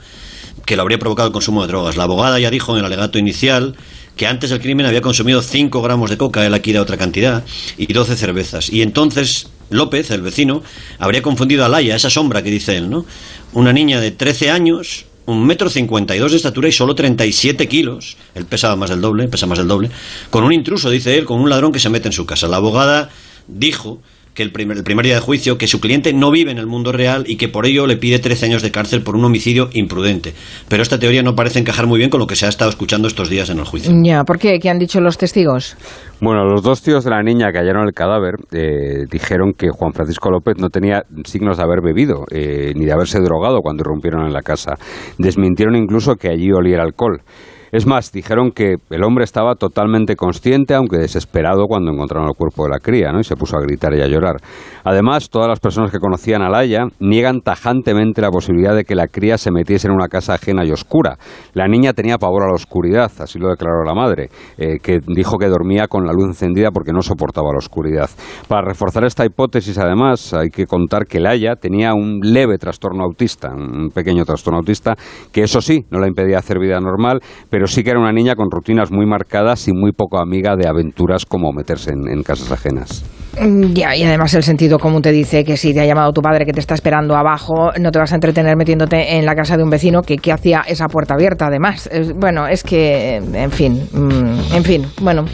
que 0.66 0.76
lo 0.76 0.82
habría 0.82 1.00
provocado 1.00 1.28
el 1.28 1.34
consumo 1.34 1.62
de 1.62 1.68
drogas. 1.68 1.98
La 1.98 2.04
abogada 2.04 2.40
ya 2.40 2.50
dijo 2.50 2.74
en 2.74 2.80
el 2.80 2.86
alegato 2.86 3.18
inicial 3.18 3.76
que 4.16 4.28
antes 4.28 4.50
del 4.50 4.62
crimen 4.62 4.86
había 4.86 5.02
consumido 5.02 5.42
5 5.42 5.82
gramos 5.82 6.10
de 6.10 6.18
coca, 6.18 6.46
él 6.46 6.54
aquí 6.54 6.72
da 6.72 6.82
otra 6.82 6.98
cantidad, 6.98 7.44
y 7.78 7.92
12 7.92 8.16
cervezas. 8.16 8.70
Y 8.70 8.82
entonces 8.82 9.50
López, 9.70 10.12
el 10.12 10.22
vecino, 10.22 10.62
habría 11.00 11.22
confundido 11.22 11.66
a 11.66 11.70
Laia, 11.70 11.96
esa 11.96 12.10
sombra 12.10 12.44
que 12.44 12.52
dice 12.52 12.78
él, 12.78 12.90
¿no? 12.90 13.06
Una 13.54 13.74
niña 13.74 14.00
de 14.00 14.12
13 14.12 14.52
años, 14.52 15.06
un 15.26 15.46
metro 15.46 15.70
cincuenta 15.70 16.16
y 16.16 16.20
dos 16.20 16.32
de 16.32 16.38
estatura 16.38 16.68
y 16.68 16.72
solo 16.72 16.96
37 16.96 17.68
kilos, 17.68 18.18
él 18.36 18.46
pesaba 18.46 18.76
más 18.76 18.90
del 18.90 19.02
doble, 19.02 19.28
pesa 19.28 19.48
más 19.48 19.58
del 19.58 19.68
doble, 19.68 19.90
con 20.30 20.44
un 20.44 20.54
intruso, 20.54 20.90
dice 20.90 21.18
él, 21.18 21.26
con 21.26 21.40
un 21.40 21.50
ladrón 21.50 21.72
que 21.72 21.80
se 21.80 21.90
mete 21.90 22.08
en 22.08 22.14
su 22.14 22.26
casa. 22.26 22.48
La 22.48 22.58
abogada 22.58 23.10
dijo 23.48 24.00
que 24.36 24.44
el 24.44 24.52
primer, 24.52 24.78
el 24.78 24.84
primer 24.84 25.06
día 25.06 25.16
de 25.16 25.22
juicio, 25.22 25.58
que 25.58 25.66
su 25.66 25.80
cliente 25.80 26.14
no 26.14 26.30
vive 26.30 26.52
en 26.52 26.58
el 26.58 26.68
mundo 26.68 26.92
real 26.92 27.24
y 27.26 27.38
que 27.38 27.48
por 27.48 27.66
ello 27.66 27.88
le 27.88 27.98
pide 27.98 28.20
13 28.20 28.48
años 28.48 28.62
de 28.62 28.70
cárcel 28.70 29.02
por 29.02 29.16
un 29.16 29.24
homicidio 29.24 29.70
imprudente. 29.74 30.34
Pero 30.68 30.84
esta 30.84 31.00
teoría 31.00 31.24
no 31.24 31.36
parece 31.36 31.60
encajar 31.60 31.88
muy 31.88 31.98
bien 31.98 32.10
con 32.10 32.20
lo 32.20 32.28
que 32.28 32.36
se 32.36 32.46
ha 32.46 32.50
estado 32.50 32.70
escuchando 32.70 33.08
estos 33.08 33.30
días 33.30 33.50
en 33.50 33.60
el 33.60 33.66
juicio. 33.66 33.92
Ya, 34.04 34.24
¿por 34.24 34.38
qué? 34.38 34.60
¿Qué 34.60 34.70
han 34.70 34.78
dicho 34.78 35.00
los 35.00 35.18
testigos? 35.18 35.78
Bueno, 36.22 36.44
los 36.46 36.62
dos 36.62 36.82
tíos 36.82 37.04
de 37.06 37.12
la 37.12 37.24
niña 37.24 37.52
que 37.52 37.60
hallaron 37.60 37.88
el 37.88 37.94
cadáver 37.94 38.36
eh, 38.52 39.06
dijeron 39.10 39.54
que 39.58 39.70
Juan 39.70 39.94
Francisco 39.94 40.30
López 40.30 40.56
no 40.58 40.70
tenía 40.70 41.04
signos 41.24 41.58
de 41.58 41.64
haber 41.64 41.82
bebido 41.82 42.26
eh, 42.30 42.74
ni 42.76 42.86
de 42.86 42.92
haberse 42.92 43.20
drogado 43.22 43.62
cuando 43.62 43.82
irrumpieron 43.82 44.26
en 44.26 44.34
la 44.34 44.42
casa. 44.42 44.74
Desmintieron 45.18 45.76
incluso 45.76 46.16
que 46.16 46.30
allí 46.30 46.52
oliera 46.52 46.84
alcohol. 46.84 47.22
Es 47.76 47.86
más, 47.86 48.10
dijeron 48.14 48.52
que 48.52 48.76
el 48.90 49.04
hombre 49.04 49.26
estaba 49.26 49.56
totalmente 49.56 50.16
consciente, 50.16 50.74
aunque 50.76 50.98
desesperado, 50.98 51.66
cuando 51.68 51.92
encontraron 51.92 52.30
el 52.30 52.34
cuerpo 52.34 52.64
de 52.64 52.70
la 52.70 52.80
cría, 52.80 53.12
¿no? 53.12 53.20
Y 53.20 53.26
se 53.26 53.36
puso 53.36 53.58
a 53.58 53.62
gritar 53.62 53.94
y 53.94 54.02
a 54.02 54.08
llorar. 54.08 54.38
Además, 54.86 55.30
todas 55.30 55.50
las 55.50 55.60
personas 55.60 55.92
que 55.92 56.00
conocían 56.00 56.42
a 56.42 56.48
Laia 56.48 56.88
niegan 57.02 57.42
tajantemente 57.42 58.22
la 58.22 58.30
posibilidad 58.30 58.74
de 58.74 58.86
que 58.86 58.96
la 58.96 59.08
cría 59.08 59.38
se 59.38 59.52
metiese 59.52 59.90
en 59.90 59.94
una 59.94 60.08
casa 60.08 60.36
ajena 60.36 60.64
y 60.64 60.72
oscura. 60.72 61.18
La 61.54 61.68
niña 61.68 61.92
tenía 61.92 62.18
pavor 62.18 62.44
a 62.44 62.48
la 62.48 62.54
oscuridad, 62.54 63.12
así 63.20 63.40
lo 63.40 63.50
declaró 63.50 63.84
la 63.84 63.94
madre, 63.94 64.30
eh, 64.58 64.80
que 64.82 65.00
dijo 65.06 65.38
que 65.38 65.48
dormía 65.48 65.90
con 65.90 66.06
la 66.06 66.14
luz 66.14 66.28
encendida 66.28 66.72
porque 66.72 66.94
no 66.94 67.02
soportaba 67.02 67.52
la 67.52 67.58
oscuridad. 67.58 68.10
Para 68.48 68.62
reforzar 68.62 69.04
esta 69.04 69.26
hipótesis, 69.26 69.78
además, 69.78 70.34
hay 70.34 70.48
que 70.48 70.66
contar 70.66 71.08
que 71.08 71.20
Laia 71.20 71.58
tenía 71.58 71.94
un 71.94 72.22
leve 72.22 72.58
trastorno 72.58 73.04
autista, 73.04 73.50
un 73.54 73.90
pequeño 73.90 74.24
trastorno 74.24 74.60
autista, 74.60 74.96
que 75.34 75.44
eso 75.44 75.60
sí, 75.60 75.84
no 75.92 76.00
la 76.00 76.08
impedía 76.08 76.38
hacer 76.38 76.58
vida 76.58 76.80
normal, 76.80 77.20
pero 77.50 77.65
sí 77.68 77.84
que 77.84 77.92
era 77.92 78.00
una 78.00 78.12
niña 78.12 78.36
con 78.36 78.52
rutinas 78.52 78.92
muy 78.92 79.06
marcadas 79.06 79.68
y 79.68 79.74
muy 79.74 79.92
poco 79.92 80.20
amiga 80.20 80.56
de 80.56 80.68
aventuras 80.68 81.26
como 81.26 81.52
meterse 81.52 81.92
en, 81.92 82.24
casas 82.24 82.52
ajenas. 82.52 83.06
Mm, 83.40 83.74
ya, 83.74 83.96
y 83.96 84.04
además 84.04 84.34
el 84.34 84.44
sentido 84.44 84.80
común 84.80 85.02
te 85.02 85.12
dice 85.12 85.44
que 85.44 85.58
si 85.58 85.74
te 85.74 85.82
ha 85.82 85.86
llamado 85.86 86.14
tu 86.14 86.22
padre 86.22 86.46
que 86.46 86.54
te 86.54 86.60
está 86.60 86.74
esperando 86.74 87.16
abajo, 87.16 87.72
no 87.80 87.92
te 87.92 88.00
vas 88.00 88.12
a 88.12 88.16
entretener 88.16 88.56
metiéndote 88.56 89.18
en 89.18 89.26
la 89.26 89.36
casa 89.36 89.58
de 89.58 89.64
un 89.64 89.70
vecino 89.70 90.02
que, 90.02 90.18
que 90.18 90.32
hacía 90.32 90.62
esa 90.68 90.88
puerta 90.88 91.16
abierta, 91.16 91.48
además. 91.48 91.90
bueno, 92.16 92.48
es 92.48 92.64
que, 92.64 93.18
en 93.18 93.52
fin, 93.52 93.88
mm, 93.92 94.56
en 94.56 94.64
fin, 94.64 94.86
bueno. 95.02 95.26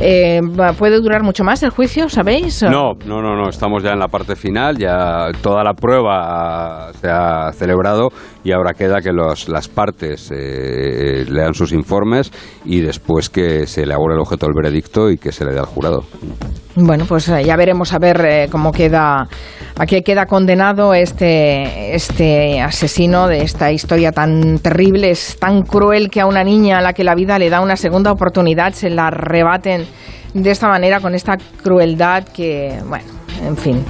Eh, 0.00 0.40
¿Puede 0.78 1.00
durar 1.00 1.22
mucho 1.22 1.44
más 1.44 1.62
el 1.62 1.70
juicio, 1.70 2.08
sabéis? 2.08 2.62
No, 2.62 2.94
no, 3.04 3.20
no, 3.20 3.36
no, 3.36 3.48
estamos 3.48 3.82
ya 3.82 3.92
en 3.92 3.98
la 3.98 4.08
parte 4.08 4.36
final, 4.36 4.78
ya 4.78 5.28
toda 5.42 5.62
la 5.62 5.74
prueba 5.74 6.90
se 7.00 7.08
ha 7.08 7.52
celebrado 7.52 8.08
y 8.42 8.52
ahora 8.52 8.72
queda 8.72 9.00
que 9.00 9.12
los, 9.12 9.48
las 9.48 9.68
partes 9.68 10.30
eh, 10.32 11.24
lean 11.28 11.54
sus 11.54 11.72
informes 11.72 12.32
y 12.64 12.80
después 12.80 13.28
que 13.28 13.66
se 13.66 13.82
elabore 13.82 14.14
el 14.14 14.20
objeto 14.20 14.46
del 14.46 14.54
veredicto 14.54 15.10
y 15.10 15.18
que 15.18 15.32
se 15.32 15.44
le 15.44 15.52
dé 15.52 15.58
al 15.58 15.66
jurado. 15.66 16.04
Bueno, 16.82 17.04
pues 17.06 17.28
eh, 17.28 17.44
ya 17.44 17.56
veremos 17.56 17.92
a 17.92 17.98
ver 17.98 18.24
eh, 18.24 18.48
cómo 18.50 18.72
queda, 18.72 19.28
a 19.76 19.86
qué 19.86 20.02
queda 20.02 20.26
condenado 20.26 20.94
este, 20.94 21.94
este 21.94 22.60
asesino 22.60 23.28
de 23.28 23.42
esta 23.42 23.70
historia 23.70 24.12
tan 24.12 24.58
terrible, 24.60 25.10
es 25.10 25.36
tan 25.38 25.62
cruel 25.62 26.08
que 26.08 26.20
a 26.20 26.26
una 26.26 26.42
niña 26.42 26.78
a 26.78 26.80
la 26.80 26.92
que 26.94 27.04
la 27.04 27.14
vida 27.14 27.38
le 27.38 27.50
da 27.50 27.60
una 27.60 27.76
segunda 27.76 28.10
oportunidad 28.12 28.72
se 28.72 28.88
la 28.88 29.10
rebaten 29.10 29.86
de 30.32 30.50
esta 30.50 30.68
manera, 30.68 31.00
con 31.00 31.14
esta 31.14 31.36
crueldad 31.62 32.24
que, 32.24 32.78
bueno, 32.88 33.06
en 33.44 33.56
fin. 33.56 33.84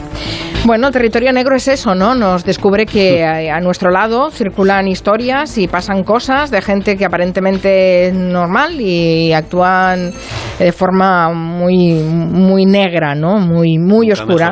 Bueno, 0.66 0.90
territorio 0.90 1.32
negro 1.32 1.56
es 1.56 1.68
eso, 1.68 1.94
¿no? 1.94 2.14
Nos 2.14 2.44
descubre 2.44 2.84
que 2.84 3.24
a, 3.24 3.60
nuestro 3.60 3.90
lado 3.90 4.30
circulan 4.30 4.88
historias 4.88 5.56
y 5.56 5.66
pasan 5.66 6.04
cosas 6.04 6.50
de 6.50 6.60
gente 6.60 6.98
que 6.98 7.06
aparentemente 7.06 8.08
es 8.08 8.14
normal 8.14 8.78
y 8.78 9.32
actúan 9.32 10.12
de 10.58 10.72
forma 10.72 11.32
muy 11.32 11.94
muy 11.94 12.66
negra, 12.66 13.14
¿no? 13.14 13.38
Muy 13.38 13.78
muy 13.78 14.12
oscura. 14.12 14.50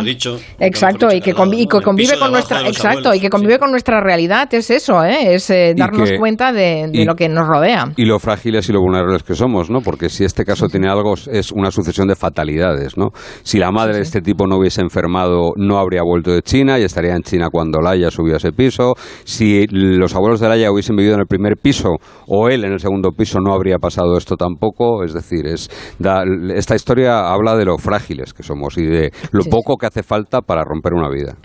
exacto, 0.58 1.12
y 1.12 1.20
que, 1.20 1.34
convive 1.34 1.68
con 2.18 2.32
nuestra 2.32 2.66
exacto 2.66 3.14
y 3.14 3.20
que 3.20 3.28
convive 3.28 3.58
con 3.58 3.70
nuestra 3.70 4.00
realidad 4.00 4.52
es 4.54 4.70
eso, 4.70 5.04
¿eh? 5.04 5.34
Es 5.34 5.50
eh, 5.50 5.74
darnos 5.76 6.10
cuenta 6.18 6.52
de, 6.52 6.90
lo 7.04 7.14
que 7.14 7.28
nos 7.28 7.46
rodea. 7.46 7.92
Y 7.96 8.06
lo 8.06 8.18
frágiles 8.18 8.66
y 8.70 8.72
lo 8.72 8.80
vulnerables 8.80 9.22
que 9.22 9.34
somos, 9.34 9.68
¿no? 9.68 9.82
Porque 9.82 10.08
si 10.08 10.24
este 10.24 10.46
caso 10.46 10.68
tiene 10.68 10.88
algo 10.88 11.14
es 11.30 11.52
una 11.52 11.70
sucesión 11.70 12.08
de 12.08 12.16
fatalidades, 12.16 12.96
¿no? 12.96 13.10
Si 13.42 13.58
la 13.58 13.70
madre 13.70 13.96
de 13.96 14.02
este 14.02 14.22
tipo 14.22 14.46
no 14.46 14.56
hubiese 14.56 14.80
enfermado, 14.80 15.52
no 15.56 15.78
habría 15.78 15.97
vuelto 16.02 16.32
de 16.32 16.42
China 16.42 16.78
y 16.78 16.84
estaría 16.84 17.14
en 17.14 17.22
China 17.22 17.48
cuando 17.50 17.80
Laia 17.80 18.10
subió 18.10 18.34
a 18.34 18.36
ese 18.38 18.52
piso. 18.52 18.94
Si 19.24 19.66
los 19.70 20.14
abuelos 20.14 20.40
de 20.40 20.48
Laia 20.48 20.70
hubiesen 20.70 20.96
vivido 20.96 21.14
en 21.14 21.20
el 21.20 21.26
primer 21.26 21.56
piso 21.56 21.96
o 22.26 22.48
él 22.48 22.64
en 22.64 22.72
el 22.72 22.80
segundo 22.80 23.10
piso, 23.12 23.38
no 23.40 23.52
habría 23.52 23.78
pasado 23.78 24.16
esto 24.16 24.36
tampoco. 24.36 25.04
Es 25.04 25.14
decir, 25.14 25.46
es 25.46 25.68
esta 26.54 26.74
historia 26.74 27.30
habla 27.30 27.56
de 27.56 27.64
lo 27.64 27.78
frágiles 27.78 28.32
que 28.32 28.42
somos 28.42 28.76
y 28.78 28.86
de 28.86 29.10
lo 29.32 29.44
poco 29.44 29.76
que 29.76 29.86
hace 29.86 30.02
falta 30.02 30.40
para 30.40 30.64
romper 30.64 30.94
una 30.94 31.08
vida. 31.08 31.36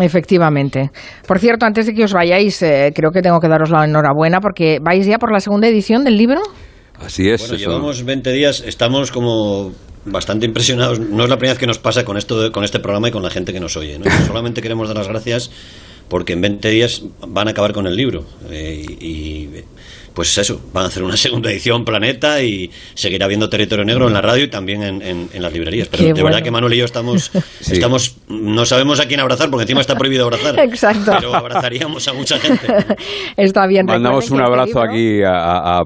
Efectivamente. 0.00 0.90
Por 1.26 1.38
cierto, 1.38 1.66
antes 1.66 1.86
de 1.86 1.94
que 1.94 2.04
os 2.04 2.12
vayáis, 2.12 2.60
eh, 2.62 2.92
creo 2.94 3.10
que 3.10 3.22
tengo 3.22 3.38
que 3.38 3.48
daros 3.48 3.70
la 3.70 3.84
enhorabuena 3.84 4.40
porque 4.40 4.78
vais 4.82 5.06
ya 5.06 5.18
por 5.18 5.32
la 5.32 5.40
segunda 5.40 5.68
edición 5.68 6.04
del 6.04 6.16
libro. 6.16 6.40
Así 6.98 7.28
es. 7.28 7.42
Bueno, 7.42 7.56
llevamos 7.56 8.04
20 8.04 8.32
días, 8.32 8.62
estamos 8.66 9.12
como 9.12 9.72
bastante 10.04 10.46
impresionados. 10.46 11.00
No 11.00 11.24
es 11.24 11.30
la 11.30 11.36
primera 11.38 11.54
vez 11.54 11.58
que 11.58 11.66
nos 11.66 11.78
pasa 11.78 12.04
con 12.04 12.16
esto, 12.16 12.52
con 12.52 12.64
este 12.64 12.78
programa 12.78 13.08
y 13.08 13.10
con 13.10 13.22
la 13.22 13.30
gente 13.30 13.52
que 13.52 13.60
nos 13.60 13.76
oye. 13.76 13.98
Solamente 14.26 14.62
queremos 14.62 14.88
dar 14.88 14.96
las 14.96 15.08
gracias 15.08 15.50
porque 16.08 16.34
en 16.34 16.40
20 16.40 16.68
días 16.68 17.02
van 17.26 17.48
a 17.48 17.52
acabar 17.52 17.72
con 17.72 17.86
el 17.86 17.96
libro. 17.96 18.24
Eh, 18.50 18.84
y 19.00 19.48
pues 20.14 20.36
eso, 20.38 20.60
van 20.72 20.84
a 20.84 20.86
hacer 20.88 21.02
una 21.02 21.16
segunda 21.16 21.50
edición 21.50 21.84
Planeta 21.84 22.42
y 22.42 22.70
seguirá 22.94 23.26
habiendo 23.26 23.48
Territorio 23.48 23.84
Negro 23.84 24.06
en 24.06 24.14
la 24.14 24.20
radio 24.20 24.44
y 24.44 24.48
también 24.48 24.82
en, 24.82 25.28
las 25.42 25.52
librerías. 25.52 25.88
Pero 25.88 26.14
de 26.14 26.22
verdad 26.22 26.42
que 26.42 26.50
Manuel 26.50 26.74
y 26.74 26.78
yo 26.78 26.84
estamos, 26.84 27.30
estamos, 27.60 28.16
no 28.28 28.64
sabemos 28.64 29.00
a 29.00 29.06
quién 29.06 29.20
abrazar 29.20 29.50
porque 29.50 29.62
encima 29.62 29.80
está 29.80 29.96
prohibido 29.96 30.24
abrazar. 30.24 30.58
Exacto. 30.58 31.12
Pero 31.18 31.34
abrazaríamos 31.34 32.06
a 32.08 32.12
mucha 32.12 32.38
gente. 32.38 32.66
está 33.36 33.66
bien. 33.66 33.86
Mandamos 33.86 34.30
un 34.30 34.40
abrazo 34.40 34.80
aquí 34.80 35.20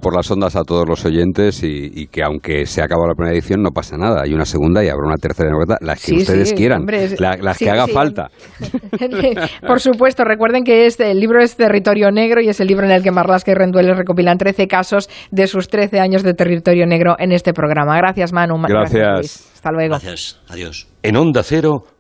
por 0.03 0.15
las 0.15 0.31
ondas 0.31 0.57
a 0.57 0.63
todos 0.63 0.85
los 0.89 1.05
oyentes 1.05 1.63
y, 1.63 2.07
que 2.09 2.23
aunque 2.23 2.67
se 2.67 2.83
acabado 2.83 3.09
la 3.09 3.15
primera 3.15 3.35
edición 3.35 3.63
no 3.63 3.71
pasa 3.71 3.97
nada. 3.97 4.23
Hay 4.25 4.33
una 4.33 4.45
segunda 4.45 4.85
y 4.85 4.89
habrá 4.89 5.07
una 5.07 5.17
tercera 5.17 5.51
novela, 5.51 5.77
las 5.81 6.05
que 6.05 6.15
ustedes 6.15 6.53
quieran, 6.53 6.87
las 7.19 7.59
que 7.59 7.71
haga 7.71 7.87
falta. 7.87 8.31
por 9.67 9.81
supuesto, 9.81 10.25
recuerden 10.25 10.65
que 10.65 10.87
este, 10.87 11.11
el 11.11 11.21
libro 11.21 11.43
es 11.43 11.57
Territorio 11.57 12.11
Negro 12.11 12.41
y 12.41 12.49
es 12.49 12.61
el 12.61 12.69
libro 12.69 12.87
en 12.87 12.93
el 12.93 13.03
que 13.03 13.11
Marlaska 13.11 13.53
y 13.53 13.55
Rendueles 13.55 13.97
recopilan 14.19 14.39
13 14.39 14.67
casos 14.67 15.09
de 15.31 15.47
sus 15.47 15.69
13 15.69 16.01
años 16.01 16.23
de 16.23 16.35
territorio 16.35 16.87
negro 16.87 17.15
en 17.19 17.33
este 17.33 17.53
programa. 17.53 17.97
Gracias, 17.97 18.33
Manu. 18.33 18.57
Gracias. 18.67 19.51
Hasta 19.55 19.71
luego. 19.71 19.91
Gracias. 19.91 20.41
Adiós. 20.49 20.89
En 21.03 21.17
Onda 21.17 21.43
Cero. 21.43 21.98